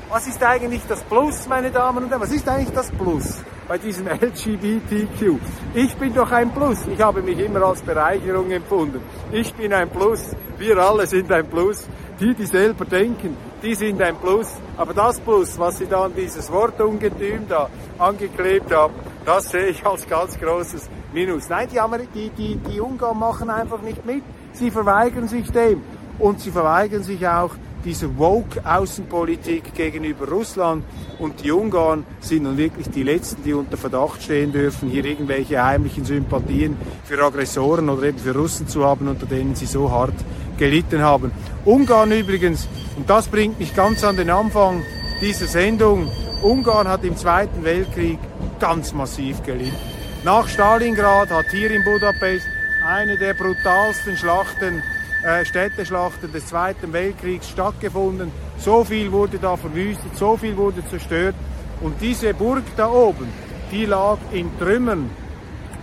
Was 0.10 0.28
ist 0.28 0.44
eigentlich 0.44 0.82
das 0.88 1.02
Plus, 1.04 1.48
meine 1.48 1.72
Damen 1.72 2.04
und 2.04 2.10
Herren? 2.12 2.22
Was 2.22 2.32
ist 2.32 2.48
eigentlich 2.48 2.76
das 2.76 2.92
Plus? 2.92 3.40
bei 3.68 3.78
diesem 3.78 4.08
LGBTQ. 4.08 5.40
Ich 5.74 5.94
bin 5.96 6.14
doch 6.14 6.32
ein 6.32 6.52
Plus. 6.54 6.88
Ich 6.88 7.02
habe 7.02 7.22
mich 7.22 7.38
immer 7.38 7.64
als 7.64 7.82
Bereicherung 7.82 8.50
empfunden. 8.52 9.02
Ich 9.32 9.54
bin 9.54 9.74
ein 9.74 9.90
Plus. 9.90 10.22
Wir 10.58 10.78
alle 10.78 11.06
sind 11.06 11.30
ein 11.32 11.50
Plus. 11.50 11.86
Die, 12.20 12.34
die 12.34 12.46
selber 12.46 12.86
denken, 12.86 13.36
die 13.62 13.76
sind 13.76 14.02
ein 14.02 14.16
Plus. 14.16 14.48
Aber 14.78 14.94
das 14.94 15.20
Plus, 15.20 15.58
was 15.58 15.78
sie 15.78 15.88
da 15.88 16.06
an 16.06 16.14
dieses 16.16 16.52
Wortungetüm 16.52 17.48
da 17.48 17.70
angeklebt 17.98 18.74
haben, 18.74 18.94
das 19.26 19.50
sehe 19.50 19.68
ich 19.68 19.86
als 19.86 20.08
ganz 20.08 20.40
großes 20.40 20.90
Minus. 21.14 21.50
Nein, 21.50 21.68
die, 21.72 21.80
die, 22.14 22.30
die, 22.30 22.56
die 22.56 22.80
Ungarn 22.80 23.18
machen 23.18 23.50
einfach 23.50 23.82
nicht 23.82 24.06
mit. 24.06 24.24
Sie 24.54 24.72
verweigern 24.72 25.28
sich 25.28 25.52
dem. 25.52 25.82
Und 26.20 26.40
sie 26.40 26.52
verweigern 26.52 27.04
sich 27.04 27.28
auch 27.28 27.52
dieser 27.84 28.18
Woke-Außenpolitik 28.18 29.74
gegenüber 29.74 30.28
Russland. 30.28 30.84
Und 31.20 31.44
die 31.44 31.52
Ungarn 31.52 32.06
sind 32.20 32.44
nun 32.44 32.58
wirklich 32.58 32.90
die 32.90 33.04
Letzten, 33.04 33.44
die 33.44 33.54
unter 33.54 33.78
Verdacht 33.78 34.22
stehen 34.22 34.52
dürfen, 34.52 34.90
hier 34.90 35.06
irgendwelche 35.06 35.64
heimlichen 35.64 36.06
Sympathien 36.06 36.78
für 37.06 37.24
Aggressoren 37.24 37.90
oder 37.90 38.04
eben 38.04 38.20
für 38.20 38.36
Russen 38.36 38.68
zu 38.68 38.86
haben, 38.86 39.08
unter 39.08 39.26
denen 39.26 39.56
sie 39.56 39.66
so 39.66 39.92
hart 39.92 40.16
gelitten 40.58 41.02
haben. 41.02 41.32
Ungarn 41.66 42.12
übrigens, 42.12 42.68
und 42.96 43.10
das 43.10 43.28
bringt 43.28 43.60
mich 43.60 43.76
ganz 43.76 44.04
an 44.04 44.18
den 44.18 44.30
Anfang 44.30 44.84
dieser 45.22 45.48
Sendung, 45.48 46.12
Ungarn 46.42 46.88
hat 46.88 47.04
im 47.04 47.18
Zweiten 47.18 47.64
Weltkrieg 47.64 48.20
ganz 48.60 48.94
massiv 48.94 49.42
gelitten. 49.44 49.76
Nach 50.24 50.48
Stalingrad 50.48 51.30
hat 51.32 51.46
hier 51.52 51.72
in 51.72 51.84
Budapest 51.84 52.46
eine 52.86 53.18
der 53.18 53.34
brutalsten 53.34 54.16
Schlachten 54.18 54.84
äh, 55.24 55.46
Städteschlachten 55.46 56.32
des 56.32 56.48
Zweiten 56.48 56.94
Weltkriegs 56.94 57.50
stattgefunden. 57.50 58.32
So 58.58 58.84
viel 58.84 59.12
wurde 59.12 59.38
da 59.40 59.56
verwüstet, 59.56 60.16
so 60.16 60.38
viel 60.38 60.56
wurde 60.56 60.86
zerstört. 60.88 61.36
Und 61.82 62.02
diese 62.02 62.34
Burg 62.34 62.64
da 62.76 62.90
oben, 62.90 63.28
die 63.72 63.86
lag 63.86 64.18
in 64.32 64.50
Trümmern. 64.58 65.10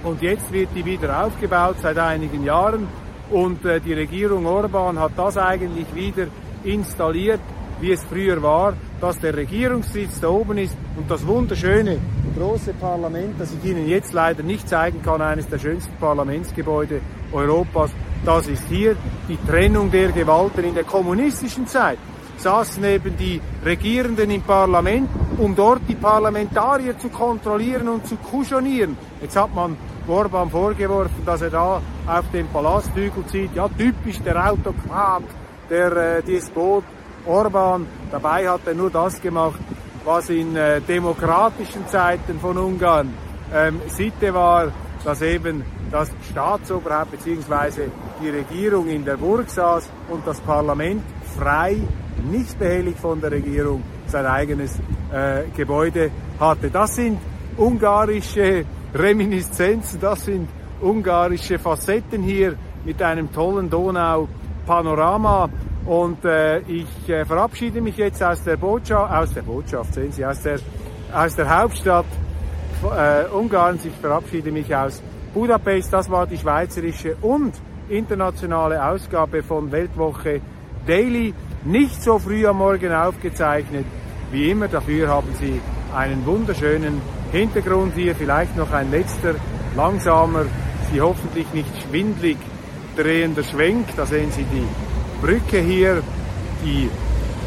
Und 0.03 0.23
jetzt 0.23 0.53
wird 0.53 0.69
die 0.75 0.85
wieder 0.85 1.25
aufgebaut 1.25 1.77
seit 1.83 1.99
einigen 1.99 2.45
Jahren. 2.45 2.87
Und 3.31 3.65
äh, 3.65 3.81
die 3.81 3.95
Regierung 3.95 4.47
Orban 4.47 4.99
hat 4.99 5.13
das 5.17 5.37
eigentlich 5.39 5.87
wieder 5.95 6.27
installiert, 6.63 7.41
wie 7.81 7.93
es 7.93 8.05
früher 8.05 8.43
war, 8.43 8.75
dass 9.01 9.19
der 9.19 9.37
Regierungssitz 9.37 10.21
da 10.21 10.29
oben 10.29 10.59
ist 10.59 10.77
und 10.97 11.11
das 11.11 11.27
wunderschöne 11.27 11.99
große 12.37 12.73
Parlament, 12.75 13.35
das 13.39 13.53
ich 13.53 13.71
Ihnen 13.71 13.89
jetzt 13.89 14.13
leider 14.13 14.43
nicht 14.43 14.69
zeigen 14.69 15.03
kann, 15.03 15.23
eines 15.23 15.49
der 15.49 15.59
schönsten 15.59 15.95
Parlamentsgebäude 15.99 17.01
Europas, 17.33 17.91
das 18.25 18.47
ist 18.47 18.65
hier 18.69 18.97
die 19.29 19.39
Trennung 19.47 19.91
der 19.91 20.13
Gewalten. 20.13 20.65
In 20.65 20.75
der 20.75 20.85
kommunistischen 20.85 21.67
Zeit 21.67 21.99
saßen 22.39 22.85
eben 22.85 23.17
die 23.17 23.41
Regierenden 23.65 24.31
im 24.31 24.43
Parlament 24.43 25.09
um 25.39 25.55
dort 25.55 25.83
die 25.89 25.95
Parlamentarier 25.95 26.99
zu 26.99 27.09
kontrollieren 27.09 27.89
und 27.89 28.07
zu 28.07 28.17
kuschonieren. 28.17 28.97
Jetzt 29.21 29.37
hat 29.37 29.55
man 29.55 29.77
Orban 30.07 30.51
vorgeworfen, 30.51 31.25
dass 31.25 31.43
er 31.43 31.51
da 31.51 31.81
auf 32.07 32.31
den 32.33 32.47
Palasthügel 32.49 33.27
zieht. 33.27 33.55
Ja, 33.55 33.69
typisch 33.69 34.21
der 34.21 34.51
Autokrat, 34.51 35.23
der 35.71 35.97
äh, 35.97 36.23
Despot 36.23 36.85
Orban. 37.27 37.87
Dabei 38.11 38.49
hat 38.49 38.61
er 38.67 38.75
nur 38.75 38.91
das 38.91 39.21
gemacht, 39.21 39.59
was 40.05 40.29
in 40.29 40.55
äh, 40.57 40.81
demokratischen 40.83 41.87
Zeiten 41.89 42.39
von 42.39 42.59
Ungarn 42.59 43.15
ähm, 43.53 43.81
Sitte 43.89 44.35
war, 44.35 44.73
dass 45.05 45.23
eben 45.23 45.65
das 45.95 46.11
Staatsoberhaupt 46.29 47.13
bzw. 47.13 47.83
die 48.21 48.29
Regierung 48.29 48.89
in 48.89 49.05
der 49.05 49.17
Burg 49.17 49.49
saß 49.49 49.89
und 50.09 50.27
das 50.27 50.41
Parlament 50.41 51.05
frei, 51.39 51.77
nicht 52.29 52.59
behelligt 52.59 52.99
von 52.99 53.21
der 53.21 53.31
Regierung, 53.31 53.81
sein 54.09 54.27
eigenes 54.27 54.77
äh, 55.13 55.45
Gebäude 55.57 56.11
hatte. 56.41 56.69
Das 56.71 56.97
sind 56.97 57.19
ungarische 57.57 58.65
Reminiszenzen, 58.93 60.01
das 60.01 60.25
sind 60.25 60.49
ungarische 60.81 61.61
Facetten 61.61 62.25
hier 62.25 62.57
mit 62.85 63.01
einem 63.01 63.33
tollen 63.33 63.71
Donau-Panorama. 63.71 65.49
Und 65.87 66.25
äh, 66.25 66.59
ich 66.61 67.09
äh, 67.09 67.25
verabschiede 67.25 67.81
mich 67.81 67.97
jetzt 67.99 68.21
aus 68.21 68.43
der 68.43 68.57
Botschaft, 68.57 69.13
aus 69.13 69.33
der 69.33 69.43
Botschaft, 69.43 69.95
sehen 69.95 70.11
Sie, 70.11 70.27
aus 70.27 70.43
der, 70.43 70.59
aus 71.15 71.37
der 71.37 71.57
Hauptstadt 71.57 72.07
äh, 72.83 73.33
Ungarns. 73.33 73.85
Ich 73.85 73.95
verabschiede 73.95 74.51
mich 74.51 74.75
aus 74.75 75.01
Budapest. 75.35 75.93
Das 75.93 76.11
war 76.11 76.27
die 76.27 76.39
schweizerische 76.39 77.17
und 77.21 77.53
internationale 77.89 78.83
Ausgabe 78.83 79.43
von 79.43 79.71
Weltwoche 79.73 80.41
Daily. 80.87 81.35
Nicht 81.65 82.03
so 82.03 82.19
früh 82.19 82.47
am 82.47 82.59
Morgen 82.59 82.93
aufgezeichnet 82.93 83.85
wie 84.31 84.51
immer. 84.51 84.69
Dafür 84.69 85.09
haben 85.09 85.35
Sie 85.39 85.61
einen 85.95 86.25
wunderschönen 86.25 87.03
Hintergrund 87.33 87.95
hier. 87.95 88.15
Vielleicht 88.15 88.57
noch 88.57 88.73
ein 88.73 88.91
letzter, 88.91 89.35
langsamer, 89.77 90.47
Sie 90.91 91.01
hoffentlich 91.01 91.53
nicht 91.53 91.71
schwindlig 91.83 92.39
drehender 92.97 93.43
Schwenk. 93.43 93.89
Da 93.97 94.07
sehen 94.07 94.31
Sie 94.31 94.45
die 94.45 94.67
Brücke 95.21 95.59
hier, 95.59 96.03
die 96.65 96.89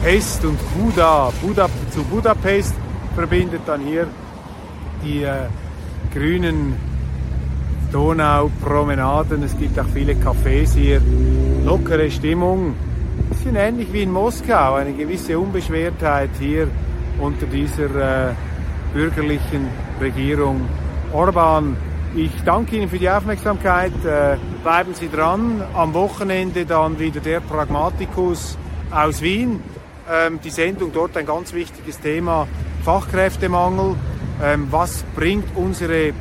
Pest 0.03 0.45
und 0.45 0.59
Buda, 0.75 1.31
Buda 1.41 1.69
zu 1.91 2.03
Budapest 2.03 2.75
verbindet 3.15 3.61
dann 3.65 3.81
hier 3.81 4.07
die 5.03 5.23
äh, 5.23 5.47
grünen 6.13 6.75
Donaupromenaden. 7.91 9.43
Es 9.43 9.57
gibt 9.57 9.79
auch 9.79 9.85
viele 9.93 10.13
Cafés 10.13 10.73
hier, 10.73 11.01
lockere 11.65 12.11
Stimmung. 12.11 12.75
Bisschen 13.29 13.55
ähnlich 13.55 13.91
wie 13.91 14.03
in 14.03 14.11
Moskau, 14.11 14.75
eine 14.75 14.93
gewisse 14.93 15.37
Unbeschwertheit 15.39 16.29
hier 16.39 16.67
unter 17.19 17.45
dieser 17.45 18.29
äh, 18.29 18.33
bürgerlichen 18.93 19.67
Regierung 19.99 20.61
Orban. 21.13 21.75
Ich 22.15 22.31
danke 22.45 22.77
Ihnen 22.77 22.89
für 22.89 22.99
die 22.99 23.09
Aufmerksamkeit. 23.09 23.93
Äh, 24.05 24.37
bleiben 24.63 24.93
Sie 24.93 25.09
dran. 25.09 25.61
Am 25.73 25.93
Wochenende 25.93 26.65
dann 26.65 26.99
wieder 26.99 27.19
der 27.19 27.39
Pragmatikus 27.41 28.57
aus 28.91 29.21
Wien. 29.21 29.61
Ähm, 30.09 30.39
die 30.43 30.49
Sendung 30.49 30.91
dort 30.93 31.17
ein 31.17 31.25
ganz 31.25 31.53
wichtiges 31.53 31.99
Thema. 31.99 32.47
Fachkräftemangel. 32.83 33.95
Ähm, 34.43 34.67
was 34.71 35.03
bringt 35.15 35.55
unsere 35.55 36.13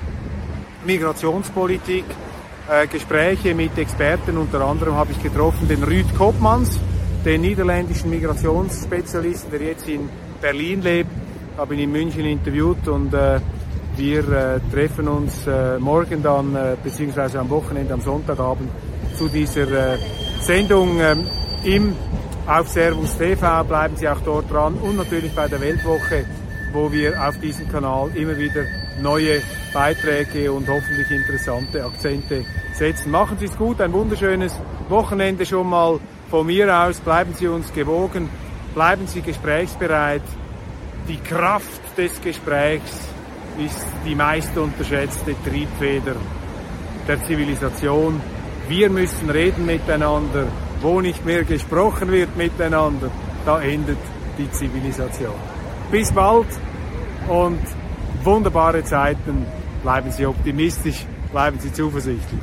Migrationspolitik? 0.86 2.04
Äh, 2.68 2.86
Gespräche 2.86 3.54
mit 3.54 3.76
Experten, 3.78 4.36
unter 4.38 4.60
anderem 4.60 4.94
habe 4.94 5.12
ich 5.12 5.22
getroffen 5.22 5.68
den 5.68 5.82
Rüd 5.82 6.06
Koopmans, 6.16 6.80
den 7.24 7.42
niederländischen 7.42 8.10
Migrationsspezialisten, 8.10 9.50
der 9.50 9.62
jetzt 9.62 9.88
in 9.88 10.08
Berlin 10.40 10.82
lebt, 10.82 11.10
habe 11.56 11.74
ihn 11.74 11.80
in 11.80 11.92
München 11.92 12.24
interviewt 12.24 12.88
und 12.88 13.12
äh, 13.14 13.40
wir 13.96 14.18
äh, 14.28 14.60
treffen 14.72 15.08
uns 15.08 15.46
äh, 15.46 15.78
morgen 15.78 16.22
dann, 16.22 16.54
äh, 16.54 16.76
beziehungsweise 16.82 17.40
am 17.40 17.50
Wochenende, 17.50 17.94
am 17.94 18.00
Sonntagabend, 18.00 18.70
zu 19.16 19.28
dieser 19.28 19.94
äh, 19.94 19.98
Sendung 20.40 21.00
ähm, 21.00 21.26
im 21.64 21.94
auf 22.46 22.68
Servus 22.68 23.16
TV. 23.16 23.64
Bleiben 23.64 23.96
Sie 23.96 24.08
auch 24.08 24.20
dort 24.24 24.50
dran 24.50 24.74
und 24.74 24.96
natürlich 24.96 25.34
bei 25.34 25.48
der 25.48 25.60
Weltwoche, 25.60 26.24
wo 26.72 26.90
wir 26.92 27.28
auf 27.28 27.38
diesem 27.40 27.70
Kanal 27.70 28.10
immer 28.14 28.36
wieder 28.36 28.64
neue 29.00 29.42
Beiträge 29.72 30.52
und 30.52 30.68
hoffentlich 30.68 31.10
interessante 31.10 31.84
Akzente 31.84 32.44
setzen. 32.74 33.10
Machen 33.10 33.38
Sie 33.38 33.46
es 33.46 33.56
gut, 33.56 33.80
ein 33.80 33.92
wunderschönes 33.92 34.54
Wochenende 34.88 35.44
schon 35.44 35.68
mal 35.68 35.98
von 36.30 36.46
mir 36.46 36.74
aus. 36.74 37.00
Bleiben 37.00 37.34
Sie 37.34 37.48
uns 37.48 37.72
gewogen, 37.72 38.28
bleiben 38.74 39.06
Sie 39.06 39.22
gesprächsbereit. 39.22 40.22
Die 41.08 41.18
Kraft 41.18 41.96
des 41.96 42.20
Gesprächs 42.20 43.08
ist 43.64 43.86
die 44.04 44.14
meist 44.14 44.56
unterschätzte 44.56 45.34
Triebfeder 45.44 46.16
der 47.06 47.22
Zivilisation. 47.24 48.20
Wir 48.68 48.90
müssen 48.90 49.30
reden 49.30 49.66
miteinander. 49.66 50.46
Wo 50.82 51.00
nicht 51.00 51.24
mehr 51.24 51.44
gesprochen 51.44 52.12
wird 52.12 52.36
miteinander, 52.36 53.10
da 53.46 53.60
endet 53.62 53.98
die 54.36 54.50
Zivilisation. 54.50 55.32
Bis 55.90 56.12
bald 56.12 56.48
und 57.28 57.60
wunderbare 58.26 58.84
Zeiten. 58.84 59.46
Bleiben 59.82 60.10
Sie 60.10 60.26
optimistisch, 60.26 61.06
bleiben 61.32 61.58
Sie 61.58 61.72
zuversichtlich. 61.72 62.40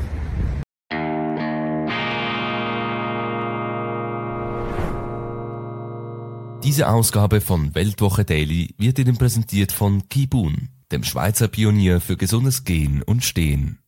Diese 6.63 6.88
Ausgabe 6.88 7.41
von 7.41 7.76
Weltwoche 7.76 8.24
Daily 8.24 8.74
wird 8.78 8.98
Ihnen 8.98 9.17
präsentiert 9.17 9.72
von 9.72 10.08
Kibun 10.10 10.69
dem 10.93 11.04
Schweizer 11.04 11.48
Pionier 11.48 12.00
für 12.00 12.15
gesundes 12.15 12.63
Gehen 12.63 13.02
und 13.02 13.24
Stehen. 13.24 13.80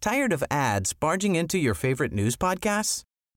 Tired 0.00 0.32
of 0.32 0.42
ads 0.50 0.94
barging 0.94 1.36
into 1.36 1.56
your 1.56 1.74
favorite 1.74 2.14
news 2.14 2.36
podcasts? 2.36 3.04